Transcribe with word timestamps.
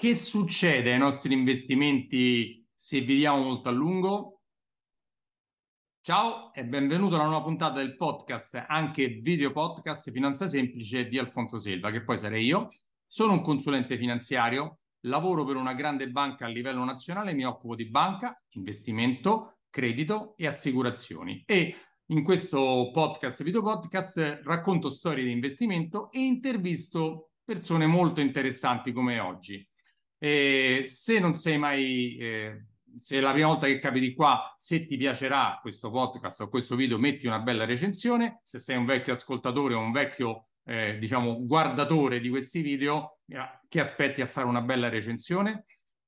Che 0.00 0.14
succede 0.14 0.94
ai 0.94 0.98
nostri 0.98 1.34
investimenti 1.34 2.66
se 2.74 3.02
viviamo 3.02 3.42
molto 3.42 3.68
a 3.68 3.72
lungo? 3.72 4.40
Ciao 6.00 6.54
e 6.54 6.64
benvenuto 6.64 7.16
alla 7.16 7.26
nuova 7.26 7.42
puntata 7.42 7.80
del 7.80 7.96
podcast, 7.96 8.64
anche 8.66 9.08
video 9.20 9.52
podcast 9.52 10.10
Finanza 10.10 10.48
Semplice 10.48 11.06
di 11.06 11.18
Alfonso 11.18 11.58
Selva, 11.58 11.90
che 11.90 12.02
poi 12.02 12.16
sarei 12.16 12.46
io. 12.46 12.70
Sono 13.06 13.34
un 13.34 13.42
consulente 13.42 13.98
finanziario, 13.98 14.78
lavoro 15.00 15.44
per 15.44 15.56
una 15.56 15.74
grande 15.74 16.08
banca 16.08 16.46
a 16.46 16.48
livello 16.48 16.82
nazionale, 16.82 17.34
mi 17.34 17.44
occupo 17.44 17.74
di 17.74 17.90
banca, 17.90 18.42
investimento, 18.52 19.58
credito 19.68 20.32
e 20.38 20.46
assicurazioni. 20.46 21.42
E 21.44 21.76
in 22.06 22.22
questo 22.24 22.90
podcast, 22.90 23.42
video 23.42 23.60
podcast, 23.60 24.40
racconto 24.44 24.88
storie 24.88 25.24
di 25.24 25.30
investimento 25.30 26.10
e 26.10 26.20
intervisto 26.20 27.32
persone 27.44 27.84
molto 27.84 28.22
interessanti 28.22 28.92
come 28.92 29.18
oggi. 29.18 29.69
E 30.22 30.82
se 30.84 31.18
non 31.18 31.32
sei 31.32 31.56
mai, 31.56 32.18
eh, 32.18 32.66
se 33.00 33.16
è 33.16 33.20
la 33.20 33.32
prima 33.32 33.46
volta 33.46 33.66
che 33.66 33.78
capiti 33.78 34.12
qua, 34.12 34.54
se 34.58 34.84
ti 34.84 34.98
piacerà 34.98 35.58
questo 35.62 35.90
podcast 35.90 36.42
o 36.42 36.48
questo 36.48 36.76
video, 36.76 36.98
metti 36.98 37.26
una 37.26 37.38
bella 37.38 37.64
recensione. 37.64 38.42
Se 38.44 38.58
sei 38.58 38.76
un 38.76 38.84
vecchio 38.84 39.14
ascoltatore 39.14 39.72
o 39.72 39.80
un 39.80 39.92
vecchio, 39.92 40.48
eh, 40.64 40.98
diciamo, 40.98 41.46
guardatore 41.46 42.20
di 42.20 42.28
questi 42.28 42.60
video, 42.60 43.20
che 43.66 43.80
aspetti 43.80 44.20
a 44.20 44.26
fare 44.26 44.46
una 44.46 44.60
bella 44.60 44.90
recensione? 44.90 45.64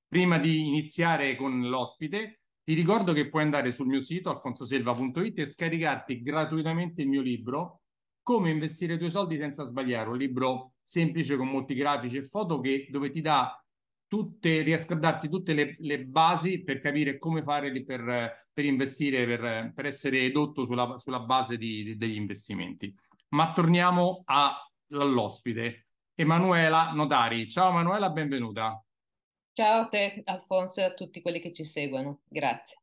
Prima 0.07 0.39
di 0.39 0.67
iniziare 0.67 1.35
con 1.35 1.69
l'ospite, 1.69 2.43
ti 2.63 2.75
ricordo 2.75 3.15
che 3.15 3.31
puoi 3.31 3.45
andare 3.45 3.73
sul 3.73 3.87
mio 3.87 4.01
sito 4.01 4.29
alfonsoselva.it 4.29 5.39
e 5.39 5.47
scaricarti 5.47 6.21
gratuitamente 6.21 7.01
il 7.01 7.09
mio 7.09 7.23
libro 7.23 7.81
Come 8.23 8.51
investire 8.51 8.95
i 8.95 8.99
tuoi 8.99 9.11
soldi 9.11 9.39
senza 9.39 9.65
sbagliare, 9.65 10.11
un 10.11 10.19
libro 10.19 10.75
semplice 10.83 11.37
con 11.37 11.49
molti 11.49 11.75
grafici 11.75 12.19
e 12.19 12.29
foto 12.29 12.61
che, 12.61 12.87
dove 12.91 13.11
ti 13.11 13.21
dà 13.21 13.62
tutte, 14.13 14.61
riesco 14.61 14.93
a 14.93 14.97
darti 14.97 15.27
tutte 15.31 15.55
le, 15.55 15.75
le 15.79 16.05
basi 16.05 16.63
per 16.63 16.77
capire 16.77 17.17
come 17.17 17.43
fare 17.43 17.73
per, 17.83 18.47
per 18.53 18.65
investire, 18.67 19.25
per, 19.25 19.73
per, 19.75 19.87
essere 19.87 20.21
edotto 20.25 20.67
sulla, 20.67 20.99
sulla 20.99 21.21
base 21.21 21.57
di, 21.57 21.83
di, 21.83 21.97
degli 21.97 22.17
investimenti. 22.17 22.95
Ma 23.29 23.55
torniamo 23.55 24.21
a, 24.27 24.55
all'ospite, 24.91 25.87
Emanuela 26.15 26.93
Notari. 26.93 27.49
Ciao 27.49 27.71
Emanuela, 27.71 28.11
benvenuta. 28.11 28.85
Ciao 29.55 29.85
a 29.85 29.89
te, 29.89 30.21
Alfonso, 30.27 30.81
e 30.81 30.85
a 30.85 30.93
tutti 30.93 31.23
quelli 31.23 31.41
che 31.41 31.55
ci 31.55 31.65
seguono. 31.65 32.21
Grazie. 32.29 32.83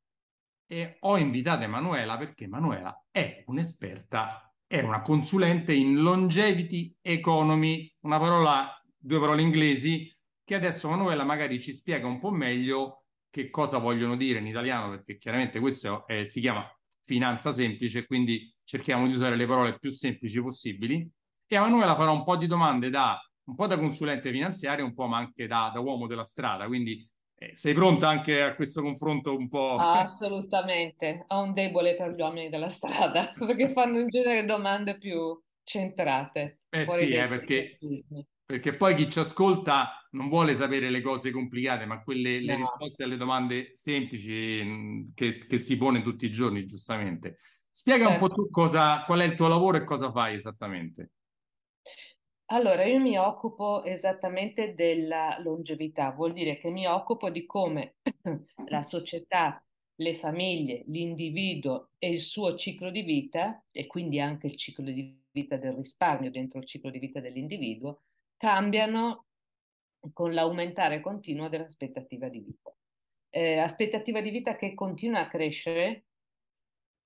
E 0.66 0.98
ho 1.02 1.16
invitato 1.16 1.62
Emanuela 1.62 2.18
perché 2.18 2.46
Emanuela 2.46 3.06
è 3.12 3.44
un'esperta, 3.46 4.52
è 4.66 4.82
una 4.82 5.02
consulente 5.04 5.74
in 5.74 6.02
longevity 6.02 6.98
economy, 7.00 7.96
una 8.00 8.18
parola, 8.18 8.84
due 8.98 9.20
parole 9.20 9.44
inglesi 9.44 10.12
che 10.50 10.56
adesso 10.56 10.90
Manuela 10.90 11.24
magari 11.24 11.62
ci 11.62 11.76
spiega 11.76 12.08
un 12.08 12.18
po' 12.18 12.32
meglio 12.32 13.04
che 13.30 13.52
cosa 13.52 13.78
vogliono 13.78 14.16
dire 14.16 14.40
in 14.40 14.48
italiano, 14.48 14.90
perché 14.90 15.18
chiaramente 15.18 15.60
questo 15.60 16.08
è, 16.08 16.26
si 16.26 16.40
chiama 16.40 16.68
finanza 17.06 17.54
semplice, 17.54 18.08
quindi 18.08 18.52
cerchiamo 18.64 19.06
di 19.06 19.14
usare 19.14 19.36
le 19.36 19.46
parole 19.46 19.78
più 19.78 19.92
semplici 19.92 20.42
possibili. 20.42 21.08
E 21.46 21.56
a 21.56 21.62
Manuela 21.62 21.94
farò 21.94 22.14
un 22.14 22.24
po' 22.24 22.36
di 22.36 22.48
domande 22.48 22.90
da 22.90 23.20
un 23.44 23.54
po' 23.54 23.68
da 23.68 23.78
consulente 23.78 24.32
finanziario, 24.32 24.86
un 24.86 24.96
po' 24.96 25.06
ma 25.06 25.18
anche 25.18 25.46
da, 25.46 25.70
da 25.72 25.82
uomo 25.82 26.08
della 26.08 26.24
strada, 26.24 26.66
quindi 26.66 27.08
eh, 27.36 27.54
sei 27.54 27.76
pronta 27.76 28.08
anche 28.10 28.42
a 28.42 28.56
questo 28.56 28.82
confronto 28.82 29.38
un 29.38 29.50
po'? 29.50 29.76
Assolutamente, 29.76 31.26
ho 31.28 31.44
un 31.44 31.54
debole 31.54 31.96
per 31.96 32.10
gli 32.16 32.22
uomini 32.22 32.50
della 32.50 32.70
strada, 32.70 33.34
perché 33.38 33.72
fanno 33.72 34.00
in 34.00 34.08
genere 34.08 34.46
domande 34.46 34.98
più 34.98 35.40
centrate. 35.64 36.62
Eh 36.70 36.88
sì, 36.88 37.12
eh, 37.12 37.28
perché, 37.28 37.78
perché 38.50 38.76
poi 38.76 38.96
chi 38.96 39.12
ci 39.12 39.20
ascolta 39.20 40.08
non 40.14 40.28
vuole 40.28 40.56
sapere 40.56 40.90
le 40.90 41.02
cose 41.02 41.30
complicate, 41.30 41.86
ma 41.86 42.02
quelle, 42.02 42.40
no. 42.40 42.46
le 42.48 42.56
risposte 42.56 43.04
alle 43.04 43.16
domande 43.16 43.74
semplici 43.76 44.64
mm, 44.64 45.10
che, 45.14 45.36
che, 45.48 45.58
si 45.60 45.78
pone 45.78 46.02
tutti 46.02 46.26
i 46.26 46.32
giorni, 46.32 46.66
giustamente. 46.66 47.38
Spiega 47.70 48.08
certo. 48.08 48.24
un 48.24 48.28
po' 48.28 48.34
tu 48.34 48.50
cosa, 48.50 49.04
qual 49.04 49.20
è 49.20 49.26
il 49.26 49.36
tuo 49.36 49.48
lavoro 49.48 49.78
e 49.78 49.84
cosa 49.84 50.12
fai 50.12 50.34
esattamente. 50.34 51.12
Allora, 52.46 52.86
io 52.86 53.00
mi 53.00 53.20
occupo 53.20 53.84
esattamente 53.84 54.74
della 54.74 55.38
longevità, 55.44 56.10
vuol 56.10 56.34
dire 56.34 56.58
che 56.58 56.72
mi 56.72 56.88
occupo 56.88 57.30
di 57.30 57.46
come 57.46 57.98
la 58.70 58.82
società, 58.82 59.64
le 59.98 60.16
famiglie, 60.16 60.86
l'individuo 60.88 61.90
e 62.00 62.10
il 62.10 62.20
suo 62.20 62.56
ciclo 62.56 62.90
di 62.90 63.04
vita, 63.04 63.64
e 63.70 63.86
quindi 63.86 64.20
anche 64.20 64.48
il 64.48 64.56
ciclo 64.56 64.86
di 64.86 65.22
vita 65.30 65.56
del 65.56 65.74
risparmio 65.74 66.32
dentro 66.32 66.58
il 66.58 66.66
ciclo 66.66 66.90
di 66.90 66.98
vita 66.98 67.20
dell'individuo, 67.20 68.06
cambiano 68.40 69.26
con 70.14 70.34
l'aumentare 70.34 71.02
continuo 71.02 71.50
dell'aspettativa 71.50 72.30
di 72.30 72.40
vita. 72.40 72.74
Eh, 73.30 73.58
aspettativa 73.58 74.22
di 74.22 74.30
vita 74.30 74.56
che 74.56 74.74
continua 74.74 75.20
a 75.20 75.28
crescere 75.28 76.06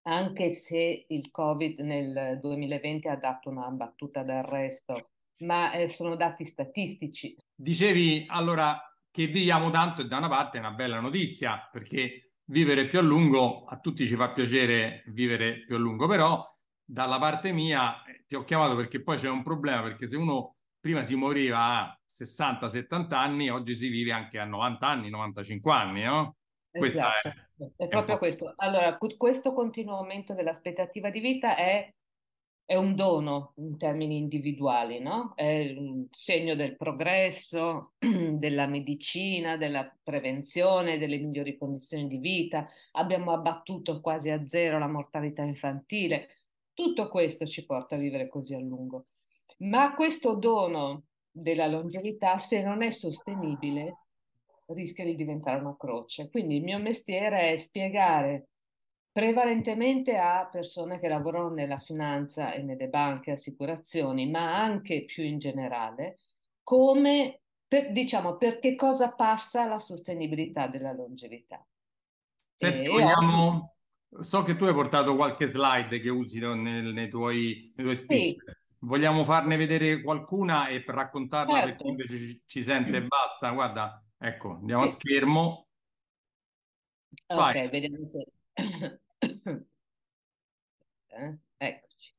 anche 0.04 0.52
se 0.52 1.06
il 1.08 1.32
Covid 1.32 1.80
nel 1.80 2.40
2020 2.40 3.08
ha 3.08 3.16
dato 3.16 3.50
una 3.50 3.68
battuta 3.70 4.22
d'arresto, 4.22 5.12
ma 5.46 5.72
eh, 5.72 5.88
sono 5.88 6.16
dati 6.16 6.46
statistici. 6.46 7.36
Dicevi 7.56 8.26
allora 8.28 8.80
che 9.10 9.28
viviamo 9.28 9.72
tanto 9.72 10.02
e 10.02 10.08
da 10.08 10.18
una 10.18 10.28
parte 10.30 10.58
è 10.58 10.60
una 10.60 10.72
bella 10.72 11.00
notizia 11.00 11.68
perché 11.72 12.34
vivere 12.46 12.86
più 12.86 13.00
a 13.00 13.02
lungo 13.02 13.64
a 13.66 13.80
tutti 13.80 14.06
ci 14.06 14.16
fa 14.16 14.32
piacere 14.34 15.04
vivere 15.08 15.64
più 15.66 15.76
a 15.76 15.80
lungo, 15.80 16.08
però 16.08 16.46
dalla 16.84 17.18
parte 17.18 17.54
mia 17.54 18.04
eh, 18.04 18.26
ti 18.28 18.36
ho 18.36 18.44
chiamato 18.44 18.76
perché 18.76 19.02
poi 19.02 19.18
c'è 19.18 19.30
un 19.30 19.42
problema 19.42 19.82
perché 19.82 20.06
se 20.06 20.18
uno 20.18 20.53
prima 20.84 21.06
si 21.06 21.16
moriva 21.16 21.80
a 21.80 22.00
60-70 22.12 23.14
anni, 23.14 23.50
oggi 23.50 23.74
si 23.74 23.88
vive 23.88 24.12
anche 24.12 24.38
a 24.38 24.44
90 24.44 24.86
anni, 24.86 25.10
95 25.10 25.72
anni, 25.72 26.04
no? 26.04 26.36
Esatto, 26.72 27.30
è, 27.30 27.72
è, 27.78 27.88
proprio 27.88 28.16
è 28.16 28.18
questo. 28.18 28.52
Allora, 28.58 28.98
questo 28.98 29.54
continuo 29.54 29.96
aumento 29.96 30.34
dell'aspettativa 30.34 31.10
di 31.10 31.22
vita 31.22 31.56
è, 31.56 31.90
è, 32.66 32.76
un 32.76 32.96
dono 32.96 33.54
in 33.60 33.78
termini 33.78 34.18
individuali, 34.18 35.00
no? 35.00 35.32
È 35.36 35.74
un 35.78 36.08
segno 36.12 36.54
del 36.54 36.76
progresso, 36.76 37.94
della 37.98 38.68
medicina, 38.68 39.56
della 39.56 39.90
prevenzione, 40.04 40.98
delle 40.98 41.18
migliori 41.18 41.58
condizioni 41.58 42.08
di 42.08 42.18
vita. 42.18 42.68
Abbiamo 42.92 43.32
abbattuto 43.32 44.02
quasi 44.02 44.32
a 44.32 44.46
zero 44.46 44.80
la 44.80 44.90
mortalità 44.90 45.44
infantile. 45.44 46.40
Tutto 46.74 47.08
questo 47.08 47.46
ci 47.46 47.66
porta 47.66 47.96
a 47.96 48.00
vivere 48.00 48.28
così 48.28 48.54
a 48.54 48.60
lungo. 48.60 49.06
Ma 49.60 49.94
questo 49.96 50.38
dono 50.38 51.04
della 51.30 51.68
longevità, 51.68 52.38
se 52.38 52.64
non 52.64 52.84
è 52.84 52.92
sostenibile, 52.92 53.98
rischia 54.68 55.04
di 55.04 55.16
diventare 55.16 55.60
una 55.60 55.76
croce. 55.78 56.30
Quindi 56.30 56.58
il 56.58 56.64
mio 56.64 56.80
mestiere 56.80 57.52
è 57.52 57.56
spiegare 57.56 58.48
prevalentemente 59.12 60.18
a 60.18 60.48
persone 60.52 61.00
che 61.00 61.08
lavorano 61.08 61.50
nella 61.50 61.80
finanza 61.80 62.54
e 62.54 62.64
nelle 62.64 62.88
banche, 62.88 63.32
assicurazioni, 63.32 64.30
ma 64.30 64.62
anche 64.62 65.06
più 65.06 65.24
in 65.24 65.38
generale, 65.38 66.18
come, 66.64 67.42
per, 67.68 67.92
diciamo, 67.92 68.38
per 68.38 68.60
che 68.60 68.76
cosa 68.76 69.14
passa 69.14 69.68
la 69.68 69.80
sostenibilità 69.80 70.68
della 70.68 70.94
longevità. 70.94 71.66
Senti, 72.56 72.88
vogliamo... 72.88 73.76
So 74.22 74.44
che 74.44 74.56
tu 74.56 74.66
hai 74.66 74.74
portato 74.74 75.16
qualche 75.16 75.48
slide 75.48 76.00
che 76.00 76.10
usi 76.10 76.40
nel, 76.40 76.94
nei, 76.94 77.10
tuoi, 77.10 77.74
nei 77.76 77.86
tuoi. 77.86 78.06
Sì. 78.08 78.40
Vogliamo 78.84 79.24
farne 79.24 79.56
vedere 79.56 80.02
qualcuna 80.02 80.68
e 80.68 80.84
per 80.84 80.96
raccontarla 80.96 81.54
certo. 81.54 81.68
per 81.68 81.78
chi 81.78 81.88
invece 81.88 82.18
ci, 82.18 82.42
ci 82.46 82.64
sente 82.64 82.98
e 82.98 83.04
basta? 83.04 83.50
Guarda, 83.52 84.04
ecco, 84.18 84.56
andiamo 84.56 84.84
a 84.84 84.90
schermo. 84.90 85.68
Vai. 87.28 87.64
Ok, 87.64 87.70
vediamo 87.70 88.04
se... 88.04 88.28
eh, 91.08 91.38
eccoci. 91.58 92.14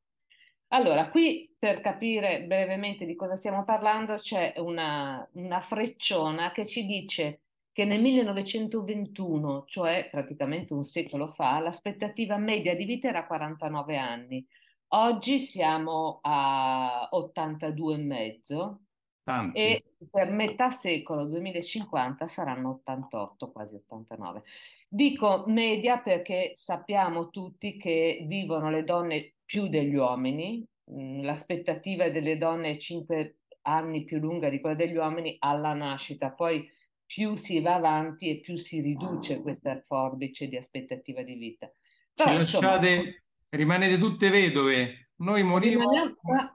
Allora, 0.68 1.10
qui 1.10 1.54
per 1.58 1.80
capire 1.82 2.44
brevemente 2.44 3.04
di 3.04 3.14
cosa 3.14 3.36
stiamo 3.36 3.64
parlando 3.64 4.16
c'è 4.16 4.54
una, 4.56 5.28
una 5.32 5.60
frecciona 5.60 6.50
che 6.50 6.64
ci 6.64 6.86
dice 6.86 7.40
che 7.72 7.84
nel 7.84 8.00
1921, 8.00 9.64
cioè 9.66 10.08
praticamente 10.10 10.72
un 10.72 10.82
secolo 10.82 11.26
fa, 11.26 11.58
l'aspettativa 11.58 12.38
media 12.38 12.74
di 12.74 12.86
vita 12.86 13.08
era 13.08 13.26
49 13.26 13.98
anni 13.98 14.46
Oggi 14.88 15.38
siamo 15.38 16.20
a 16.22 17.08
82,5 17.12 18.76
Tanti. 19.24 19.58
e 19.58 19.84
per 20.10 20.30
metà 20.30 20.70
secolo 20.70 21.26
2050 21.26 22.28
saranno 22.28 22.70
88, 22.70 23.50
quasi 23.50 23.76
89. 23.76 24.42
Dico 24.88 25.44
media 25.48 25.98
perché 25.98 26.52
sappiamo 26.54 27.30
tutti 27.30 27.76
che 27.76 28.24
vivono 28.28 28.70
le 28.70 28.84
donne 28.84 29.34
più 29.44 29.68
degli 29.68 29.94
uomini, 29.94 30.64
mm, 30.90 31.22
l'aspettativa 31.22 32.08
delle 32.10 32.38
donne 32.38 32.70
è 32.70 32.76
5 32.76 33.38
anni 33.62 34.04
più 34.04 34.18
lunga 34.18 34.48
di 34.48 34.60
quella 34.60 34.76
degli 34.76 34.96
uomini 34.96 35.36
alla 35.40 35.72
nascita, 35.72 36.30
poi 36.30 36.70
più 37.06 37.36
si 37.36 37.60
va 37.60 37.74
avanti 37.74 38.28
e 38.28 38.40
più 38.40 38.56
si 38.56 38.80
riduce 38.80 39.40
questa 39.40 39.80
forbice 39.80 40.48
di 40.48 40.56
aspettativa 40.56 41.22
di 41.22 41.34
vita. 41.34 41.70
Però, 42.14 42.30
ci, 42.30 42.36
lasciate, 42.36 43.23
rimanete 43.56 43.98
tutte 43.98 44.30
vedove, 44.30 45.10
noi 45.16 45.42
moriamo, 45.42 45.88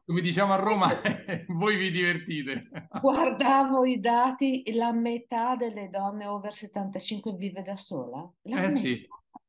come 0.06 0.22
diciamo 0.22 0.54
a 0.54 0.58
Roma, 0.58 0.90
voi 1.48 1.78
vi 1.78 1.92
divertite. 1.92 2.70
Guardavo 3.02 3.86
i 3.86 4.00
dati, 4.00 4.64
la 4.74 4.92
metà 4.92 5.56
delle 5.56 5.90
donne 5.90 6.26
over 6.26 6.54
75 6.54 7.34
vive 7.34 7.62
da 7.62 7.78
sola. 7.78 8.30
La 8.44 8.64
eh 8.64 8.78
sì, 8.78 9.08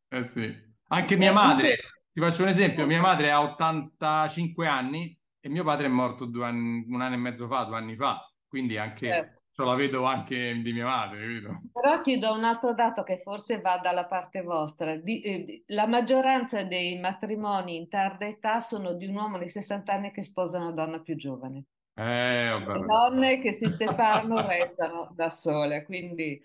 eh 0.09 0.25
sì. 0.25 0.69
Anche 0.93 1.17
mia 1.17 1.33
madre, 1.33 1.77
ti 2.13 2.21
faccio 2.21 2.43
un 2.43 2.49
esempio, 2.49 2.87
mia 2.87 3.01
madre 3.01 3.31
ha 3.31 3.43
85 3.43 4.67
anni 4.67 5.17
e 5.41 5.49
mio 5.49 5.65
padre 5.65 5.87
è 5.87 5.91
morto 5.91 6.25
anni, 6.43 6.85
un 6.89 7.01
anno 7.01 7.15
e 7.15 7.19
mezzo 7.19 7.47
fa, 7.47 7.65
due 7.65 7.77
anni 7.77 7.97
fa, 7.97 8.29
quindi 8.47 8.77
anche 8.77 9.09
certo. 9.09 9.40
La 9.65 9.75
vedo 9.75 10.05
anche 10.05 10.61
di 10.63 10.73
mia 10.73 10.85
madre. 10.85 11.21
Capito? 11.21 11.61
Però 11.73 12.01
ti 12.03 12.19
do 12.19 12.35
un 12.35 12.45
altro 12.45 12.75
dato 12.75 13.03
che 13.03 13.21
forse 13.23 13.61
va 13.61 13.79
dalla 13.79 14.07
parte 14.07 14.43
vostra. 14.43 14.97
Di, 14.97 15.21
eh, 15.21 15.63
la 15.67 15.87
maggioranza 15.87 16.63
dei 16.65 16.99
matrimoni 16.99 17.77
in 17.77 17.89
tarda 17.89 18.27
età 18.27 18.61
sono 18.61 18.93
di 18.93 19.07
un 19.07 19.17
uomo 19.17 19.39
di 19.39 19.49
60 19.49 19.93
anni 19.93 20.11
che 20.13 20.23
sposa 20.23 20.59
una 20.59 20.73
donna 20.73 21.01
più 21.01 21.17
giovane. 21.17 21.65
Eh, 21.95 22.59
Le 22.59 22.85
donne 22.87 23.41
che 23.41 23.53
si 23.53 23.69
separano 23.69 24.41
restano 24.47 25.13
da 25.15 25.29
sole, 25.29 25.85
quindi... 25.85 26.41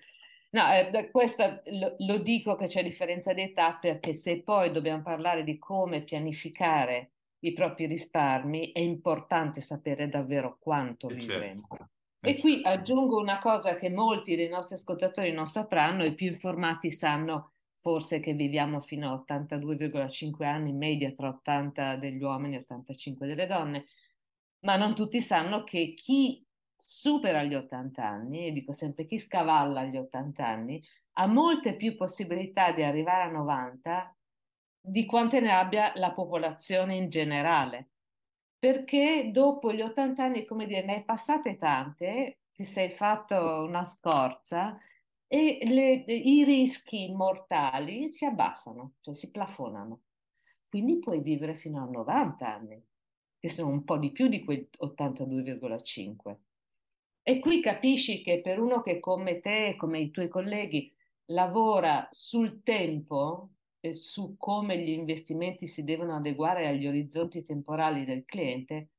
No, 0.51 0.71
eh, 0.71 1.09
questo 1.11 1.61
lo, 1.65 1.95
lo, 1.97 2.18
dico 2.19 2.56
che 2.56 2.68
c'è 2.68 2.81
differenza 2.81 3.33
di 3.33 3.41
età 3.41 3.77
perché 3.79 4.13
se 4.13 4.41
poi 4.41 4.71
dobbiamo 4.71 5.01
parlare 5.01 5.44
di 5.44 5.57
come 5.57 6.01
pianificare 6.01 7.11
i 7.39 7.53
propri 7.53 7.85
risparmi, 7.88 8.71
è 8.71 8.79
importante 8.79 9.59
sapere 9.59 10.07
davvero 10.07 10.57
quanto 10.59 11.09
eh 11.09 11.15
vivremo. 11.15 11.68
Certo. 11.69 11.89
E 12.27 12.39
qui 12.39 12.62
aggiungo 12.63 13.19
una 13.19 13.38
cosa 13.38 13.77
che 13.77 13.92
molti 13.92 14.36
dei 14.36 14.50
nostri 14.50 14.74
ascoltatori 14.74 15.31
non 15.31 15.45
sapranno, 15.45 16.04
i 16.04 16.16
più 16.16 16.25
informati 16.25 16.89
sanno 16.89 17.51
forse 17.75 18.19
che 18.19 18.33
viviamo 18.33 18.81
fino 18.81 19.12
a 19.12 19.24
82,5 19.24 20.44
anni 20.44 20.72
in 20.72 20.77
media 20.77 21.12
tra 21.12 21.30
80 21.30 21.98
degli 21.98 22.24
uomini 22.24 22.56
e 22.56 22.60
85 22.62 23.27
delle 23.27 23.45
donne, 23.45 23.86
ma 24.62 24.75
non 24.75 24.95
tutti 24.95 25.22
sanno 25.22 25.63
che 25.63 25.94
chi 25.94 26.44
supera 26.75 27.44
gli 27.44 27.54
80 27.54 28.04
anni, 28.04 28.48
e 28.48 28.51
dico 28.51 28.74
sempre 28.74 29.06
chi 29.06 29.19
scavalla 29.19 29.83
gli 29.83 29.95
80 29.95 30.44
anni, 30.44 30.83
ha 31.18 31.28
molte 31.28 31.75
più 31.75 31.95
possibilità 31.95 32.71
di 32.71 32.81
arrivare 32.81 33.30
a 33.30 33.31
90 33.31 34.18
di 34.81 35.06
quante 35.06 35.39
ne 35.42 35.51
abbia 35.51 35.92
la 35.95 36.12
popolazione 36.12 36.95
in 36.95 37.10
generale. 37.10 37.89
Perché 38.65 39.29
dopo 39.31 39.71
gli 39.71 39.81
80 39.81 40.23
anni, 40.23 40.44
come 40.44 40.65
dire, 40.65 40.83
ne 40.83 40.95
hai 40.95 41.03
passate 41.03 41.56
tante, 41.56 42.39
ti 42.51 42.63
sei 42.63 42.89
fatto 42.89 43.63
una 43.63 43.83
scorza 43.83 44.75
e 45.27 45.59
le, 45.62 46.03
i 46.12 46.44
rischi 46.44 47.13
mortali 47.13 48.09
si 48.09 48.25
abbassano, 48.25 48.94
cioè 49.01 49.13
si 49.13 49.29
plafonano. 49.29 50.01
Quindi 50.67 50.97
puoi 50.97 51.21
vivere 51.21 51.56
fino 51.57 51.79
a 51.79 51.85
90 51.85 52.56
anni, 52.56 52.83
che 53.38 53.50
sono 53.50 53.69
un 53.69 53.83
po' 53.83 54.00
di 54.00 54.12
più 54.12 54.27
di 54.29 54.44
quei 54.44 54.68
82,5. 54.79 56.35
E 57.21 57.39
qui 57.39 57.61
capisci 57.61 58.23
che 58.23 58.41
per 58.41 58.59
uno 58.59 58.81
che 58.81 59.00
come 59.00 59.41
te, 59.41 59.75
come 59.77 60.00
i 60.00 60.09
tuoi 60.09 60.27
colleghi, 60.27 60.91
lavora 61.25 62.07
sul 62.09 62.63
tempo, 62.63 63.55
su 63.93 64.35
come 64.37 64.77
gli 64.77 64.89
investimenti 64.89 65.67
si 65.67 65.83
devono 65.83 66.15
adeguare 66.15 66.67
agli 66.67 66.87
orizzonti 66.87 67.43
temporali 67.43 68.05
del 68.05 68.23
cliente 68.25 68.89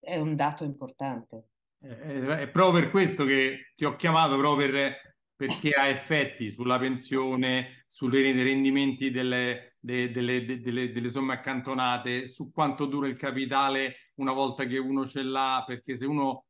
è 0.00 0.18
un 0.18 0.36
dato 0.36 0.64
importante. 0.64 1.48
È 1.80 2.48
proprio 2.48 2.82
per 2.82 2.90
questo 2.90 3.24
che 3.24 3.72
ti 3.76 3.84
ho 3.84 3.94
chiamato, 3.96 4.36
proprio 4.36 4.70
per, 4.70 4.96
perché 5.36 5.70
ha 5.70 5.86
effetti 5.86 6.50
sulla 6.50 6.78
pensione, 6.78 7.84
sui 7.86 8.10
rendimenti 8.10 9.10
delle, 9.10 9.76
de, 9.78 10.10
delle, 10.10 10.44
de, 10.44 10.60
delle, 10.60 10.90
delle 10.90 11.10
somme 11.10 11.34
accantonate, 11.34 12.26
su 12.26 12.50
quanto 12.50 12.86
dura 12.86 13.06
il 13.06 13.16
capitale 13.16 14.12
una 14.14 14.32
volta 14.32 14.64
che 14.64 14.78
uno 14.78 15.06
ce 15.06 15.22
l'ha, 15.22 15.62
perché 15.66 15.96
se 15.96 16.06
uno 16.06 16.46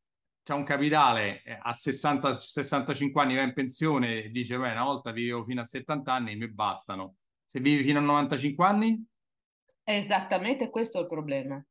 ha 0.46 0.54
un 0.54 0.64
capitale 0.64 1.42
eh, 1.42 1.58
a 1.60 1.74
60, 1.74 2.34
65 2.34 3.20
anni 3.20 3.36
va 3.36 3.42
in 3.42 3.52
pensione 3.52 4.24
e 4.24 4.30
dice, 4.30 4.56
beh, 4.56 4.70
una 4.70 4.84
volta 4.84 5.12
vivevo 5.12 5.44
fino 5.44 5.60
a 5.60 5.64
70 5.64 6.10
anni, 6.10 6.36
mi 6.36 6.48
bastano 6.48 7.16
se 7.48 7.60
vivi 7.60 7.82
fino 7.82 7.98
a 7.98 8.02
95 8.02 8.66
anni? 8.66 9.06
Esattamente 9.82 10.68
questo 10.68 10.98
è 10.98 11.00
il 11.00 11.06
problema. 11.06 11.64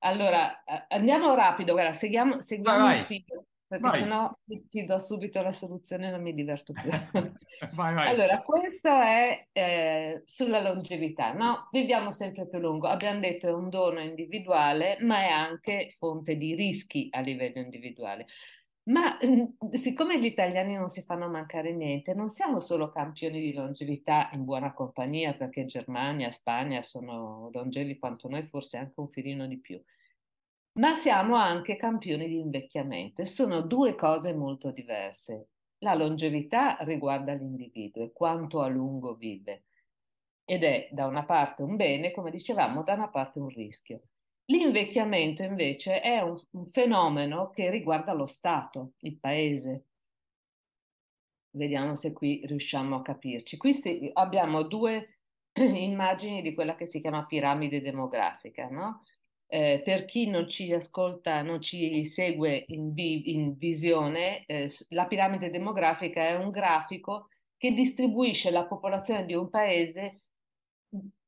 Allora, 0.00 0.62
andiamo 0.88 1.34
rapido, 1.34 1.72
guarda, 1.72 1.92
seguiamo, 1.92 2.40
seguiamo 2.40 2.82
vai, 2.82 2.98
il 3.00 3.06
filo, 3.06 3.46
perché 3.66 3.88
vai. 3.88 3.98
sennò 4.00 4.30
ti 4.68 4.84
do 4.84 4.98
subito 4.98 5.40
la 5.40 5.52
soluzione 5.52 6.08
e 6.08 6.10
non 6.10 6.20
mi 6.20 6.34
diverto 6.34 6.74
più. 6.74 6.90
vai, 7.72 7.94
vai. 7.94 8.08
Allora, 8.08 8.42
questo 8.42 8.90
è 8.90 9.46
eh, 9.52 10.22
sulla 10.26 10.60
longevità, 10.60 11.32
no? 11.32 11.68
Viviamo 11.70 12.10
sempre 12.10 12.46
più 12.46 12.58
lungo. 12.58 12.88
Abbiamo 12.88 13.20
detto 13.20 13.46
è 13.46 13.52
un 13.52 13.70
dono 13.70 14.00
individuale, 14.00 14.98
ma 15.00 15.20
è 15.20 15.28
anche 15.28 15.94
fonte 15.96 16.36
di 16.36 16.54
rischi 16.54 17.08
a 17.10 17.20
livello 17.20 17.60
individuale. 17.60 18.26
Ma 18.84 19.16
mhmm, 19.20 19.72
siccome 19.72 20.18
gli 20.20 20.24
italiani 20.24 20.74
non 20.74 20.88
si 20.88 21.02
fanno 21.02 21.28
mancare 21.28 21.72
niente, 21.72 22.14
non 22.14 22.28
siamo 22.28 22.58
solo 22.60 22.90
campioni 22.90 23.40
di 23.40 23.52
longevità 23.54 24.28
in 24.32 24.44
buona 24.44 24.72
compagnia, 24.72 25.34
perché 25.34 25.66
Germania, 25.66 26.30
Spagna 26.32 26.82
sono 26.82 27.48
longevi 27.52 27.98
quanto 27.98 28.28
noi, 28.28 28.46
forse 28.48 28.78
anche 28.78 28.98
un 29.00 29.08
filino 29.10 29.46
di 29.46 29.58
più, 29.60 29.80
ma 30.74 30.94
siamo 30.94 31.36
anche 31.36 31.76
campioni 31.76 32.26
di 32.28 32.38
invecchiamento 32.38 33.22
e 33.22 33.26
sono 33.26 33.62
due 33.62 33.94
cose 33.94 34.34
molto 34.34 34.70
diverse. 34.72 35.48
La 35.78 35.94
longevità 35.94 36.76
riguarda 36.80 37.34
l'individuo 37.34 38.04
e 38.04 38.12
quanto 38.12 38.60
a 38.60 38.68
lungo 38.68 39.14
vive 39.14 39.64
ed 40.44 40.64
è 40.64 40.88
da 40.92 41.06
una 41.06 41.24
parte 41.24 41.62
un 41.62 41.76
bene, 41.76 42.12
come 42.12 42.30
dicevamo, 42.30 42.82
da 42.84 42.94
una 42.94 43.08
parte 43.10 43.38
un 43.38 43.48
rischio. 43.48 44.02
L'invecchiamento 44.52 45.42
invece 45.42 46.02
è 46.02 46.20
un, 46.20 46.38
un 46.50 46.66
fenomeno 46.66 47.48
che 47.48 47.70
riguarda 47.70 48.12
lo 48.12 48.26
Stato, 48.26 48.92
il 48.98 49.18
paese. 49.18 49.86
Vediamo 51.52 51.96
se 51.96 52.12
qui 52.12 52.42
riusciamo 52.44 52.96
a 52.96 53.02
capirci. 53.02 53.56
Qui 53.56 53.72
si, 53.72 54.10
abbiamo 54.12 54.62
due 54.64 55.20
immagini 55.56 56.42
di 56.42 56.52
quella 56.52 56.74
che 56.74 56.84
si 56.84 57.00
chiama 57.00 57.24
piramide 57.24 57.80
demografica, 57.80 58.68
no? 58.68 59.04
Eh, 59.46 59.80
per 59.82 60.04
chi 60.04 60.28
non 60.28 60.46
ci 60.46 60.70
ascolta, 60.70 61.40
non 61.40 61.62
ci 61.62 62.04
segue 62.04 62.64
in, 62.68 62.92
vi, 62.92 63.34
in 63.34 63.56
visione, 63.56 64.44
eh, 64.44 64.70
la 64.90 65.06
piramide 65.06 65.48
demografica 65.48 66.28
è 66.28 66.34
un 66.36 66.50
grafico 66.50 67.28
che 67.56 67.72
distribuisce 67.72 68.50
la 68.50 68.66
popolazione 68.66 69.24
di 69.24 69.34
un 69.34 69.48
paese 69.48 70.20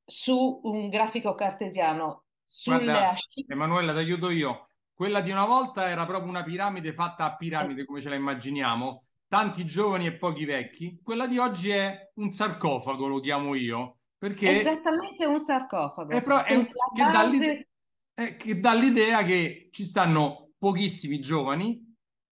su 0.05 0.61
un 0.65 0.89
grafico 0.91 1.35
cartesiano 1.35 2.24
sulle 2.47 2.85
Guarda. 2.85 3.15
Emanuela, 3.49 3.93
ti 3.93 3.99
aiuto 3.99 4.31
io. 4.31 4.69
Quella 4.93 5.21
di 5.21 5.31
una 5.31 5.45
volta 5.45 5.89
era 5.89 6.07
proprio 6.07 6.31
una 6.31 6.45
piramide 6.45 6.93
fatta 6.93 7.25
a 7.25 7.37
piramide, 7.37 7.83
eh. 7.83 7.85
come 7.85 8.01
ce 8.01 8.09
la 8.09 8.15
immaginiamo, 8.15 9.05
tanti 9.27 9.67
giovani 9.67 10.07
e 10.07 10.17
pochi 10.17 10.45
vecchi. 10.45 11.01
Quella 11.03 11.27
di 11.27 11.39
oggi 11.39 11.71
è 11.71 12.13
un 12.15 12.31
sarcofago, 12.31 13.09
lo 13.09 13.19
chiamo 13.19 13.55
io, 13.55 13.99
perché... 14.17 14.61
Esattamente 14.61 15.27
un 15.27 15.41
sarcofago. 15.41 16.11
È 16.11 16.23
pro- 16.23 16.45
è 16.45 16.55
un, 16.55 16.65
che, 16.65 17.03
base... 17.03 17.13
dà 17.13 17.25
l'idea, 17.25 17.67
è, 18.15 18.37
che 18.37 18.61
dà 18.61 18.75
l'idea 18.75 19.23
che 19.25 19.69
ci 19.73 19.85
stanno 19.85 20.51
pochissimi 20.57 21.19
giovani 21.19 21.95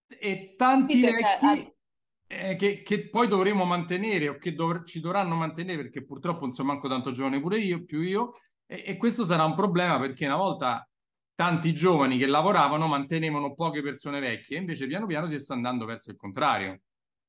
e 0.07 0.55
tanti 0.57 0.93
sì, 0.93 1.01
vecchi... 1.01 1.74
Eh, 2.27 2.55
che, 2.55 2.81
che, 2.81 3.09
poi 3.09 3.27
dovremo 3.27 3.65
mantenere 3.65 4.29
o 4.29 4.38
che 4.38 4.55
dov- 4.55 4.83
ci 4.85 5.00
dovranno 5.00 5.35
mantenere 5.35 5.83
perché 5.83 6.03
purtroppo 6.03 6.45
non 6.45 6.53
sono 6.53 6.69
manco 6.69 6.88
tanto 6.88 7.12
giovane 7.12 7.39
pure 7.39 7.59
io, 7.59 7.85
più 7.85 8.00
io, 8.00 8.33
e, 8.65 8.84
e 8.86 8.98
questo 8.98 9.25
sarà 9.25 9.43
un 9.43 9.55
problema 9.55 10.00
perché 10.00 10.25
una 10.25 10.38
volta 10.38 10.88
tanti 11.36 11.74
giovani 11.74 12.17
che 12.17 12.27
lavoravano 12.27 12.88
mantenevano 12.88 13.53
poche 13.53 13.81
persone 13.81 14.19
vecchie, 14.19 14.57
invece 14.57 14.88
piano 14.88 15.05
piano 15.05 15.27
si 15.27 15.39
sta 15.39 15.53
andando 15.53 15.86
verso 15.86 16.10
il 16.12 16.15
contrario. 16.15 16.81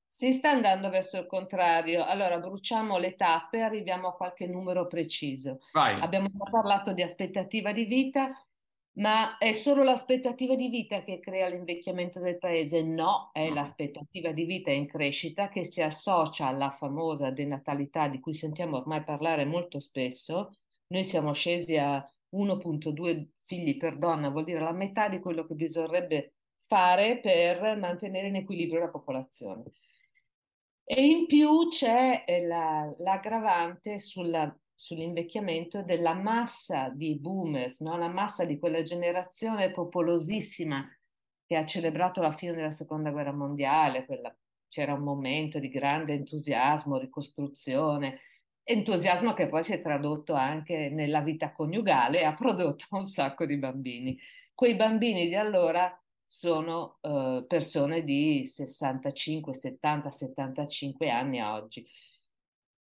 Si 0.08 0.32
sta 0.32 0.50
andando 0.50 0.88
verso 0.88 1.18
il 1.18 1.26
contrario. 1.26 2.04
Allora 2.04 2.38
bruciamo 2.38 2.96
le 2.96 3.16
tappe, 3.16 3.60
arriviamo 3.60 4.08
a 4.08 4.14
qualche 4.14 4.46
numero 4.46 4.86
preciso. 4.86 5.58
Vai. 5.72 6.00
Abbiamo 6.00 6.28
parlato 6.50 6.92
di 6.92 7.02
aspettativa 7.02 7.72
di 7.72 7.84
vita, 7.84 8.30
ma 8.98 9.36
è 9.36 9.52
solo 9.52 9.82
l'aspettativa 9.82 10.54
di 10.54 10.68
vita 10.68 11.02
che 11.02 11.20
crea 11.20 11.48
l'invecchiamento 11.48 12.20
del 12.20 12.38
paese? 12.38 12.82
No, 12.82 13.28
è 13.32 13.50
l'aspettativa 13.50 14.32
di 14.32 14.44
vita 14.44 14.70
in 14.70 14.86
crescita 14.86 15.48
che 15.48 15.64
si 15.64 15.82
associa 15.82 16.46
alla 16.46 16.70
famosa 16.70 17.30
denatalità 17.30 18.08
di 18.08 18.20
cui 18.20 18.32
sentiamo 18.32 18.78
ormai 18.78 19.04
parlare 19.04 19.44
molto 19.44 19.80
spesso, 19.80 20.50
noi 20.88 21.04
siamo 21.04 21.32
scesi 21.32 21.76
a 21.76 22.04
1.2 22.34 23.28
figli 23.42 23.76
per 23.76 23.98
donna, 23.98 24.30
vuol 24.30 24.44
dire 24.44 24.60
la 24.60 24.72
metà 24.72 25.08
di 25.08 25.20
quello 25.20 25.46
che 25.46 25.54
bisognerebbe 25.54 26.34
fare 26.66 27.20
per 27.20 27.76
mantenere 27.76 28.28
in 28.28 28.36
equilibrio 28.36 28.80
la 28.80 28.88
popolazione. 28.88 29.64
E 30.84 31.04
in 31.04 31.26
più 31.26 31.68
c'è 31.68 32.24
eh, 32.26 32.46
la, 32.46 32.88
l'aggravante 32.98 33.98
sulla, 33.98 34.56
sull'invecchiamento 34.74 35.82
della 35.82 36.14
massa 36.14 36.90
di 36.90 37.18
boomers, 37.18 37.80
no? 37.80 37.96
la 37.96 38.08
massa 38.08 38.44
di 38.44 38.58
quella 38.58 38.82
generazione 38.82 39.72
popolosissima 39.72 40.88
che 41.44 41.56
ha 41.56 41.64
celebrato 41.64 42.20
la 42.20 42.32
fine 42.32 42.52
della 42.52 42.70
seconda 42.70 43.10
guerra 43.10 43.32
mondiale, 43.32 44.04
quella, 44.04 44.36
c'era 44.68 44.94
un 44.94 45.02
momento 45.02 45.58
di 45.58 45.68
grande 45.68 46.14
entusiasmo, 46.14 46.98
ricostruzione, 46.98 48.18
entusiasmo 48.68 49.32
che 49.32 49.48
poi 49.48 49.62
si 49.62 49.72
è 49.72 49.80
tradotto 49.80 50.34
anche 50.34 50.90
nella 50.90 51.20
vita 51.20 51.52
coniugale 51.52 52.20
e 52.20 52.24
ha 52.26 52.34
prodotto 52.34 52.86
un 52.90 53.04
sacco 53.04 53.46
di 53.46 53.56
bambini. 53.56 54.18
Quei 54.54 54.74
bambini 54.74 55.28
di 55.28 55.36
allora 55.36 55.98
sono 56.24 56.98
eh, 57.02 57.44
persone 57.46 58.02
di 58.02 58.44
65, 58.44 59.54
70, 59.54 60.10
75 60.10 61.10
anni 61.10 61.38
a 61.40 61.54
oggi. 61.54 61.86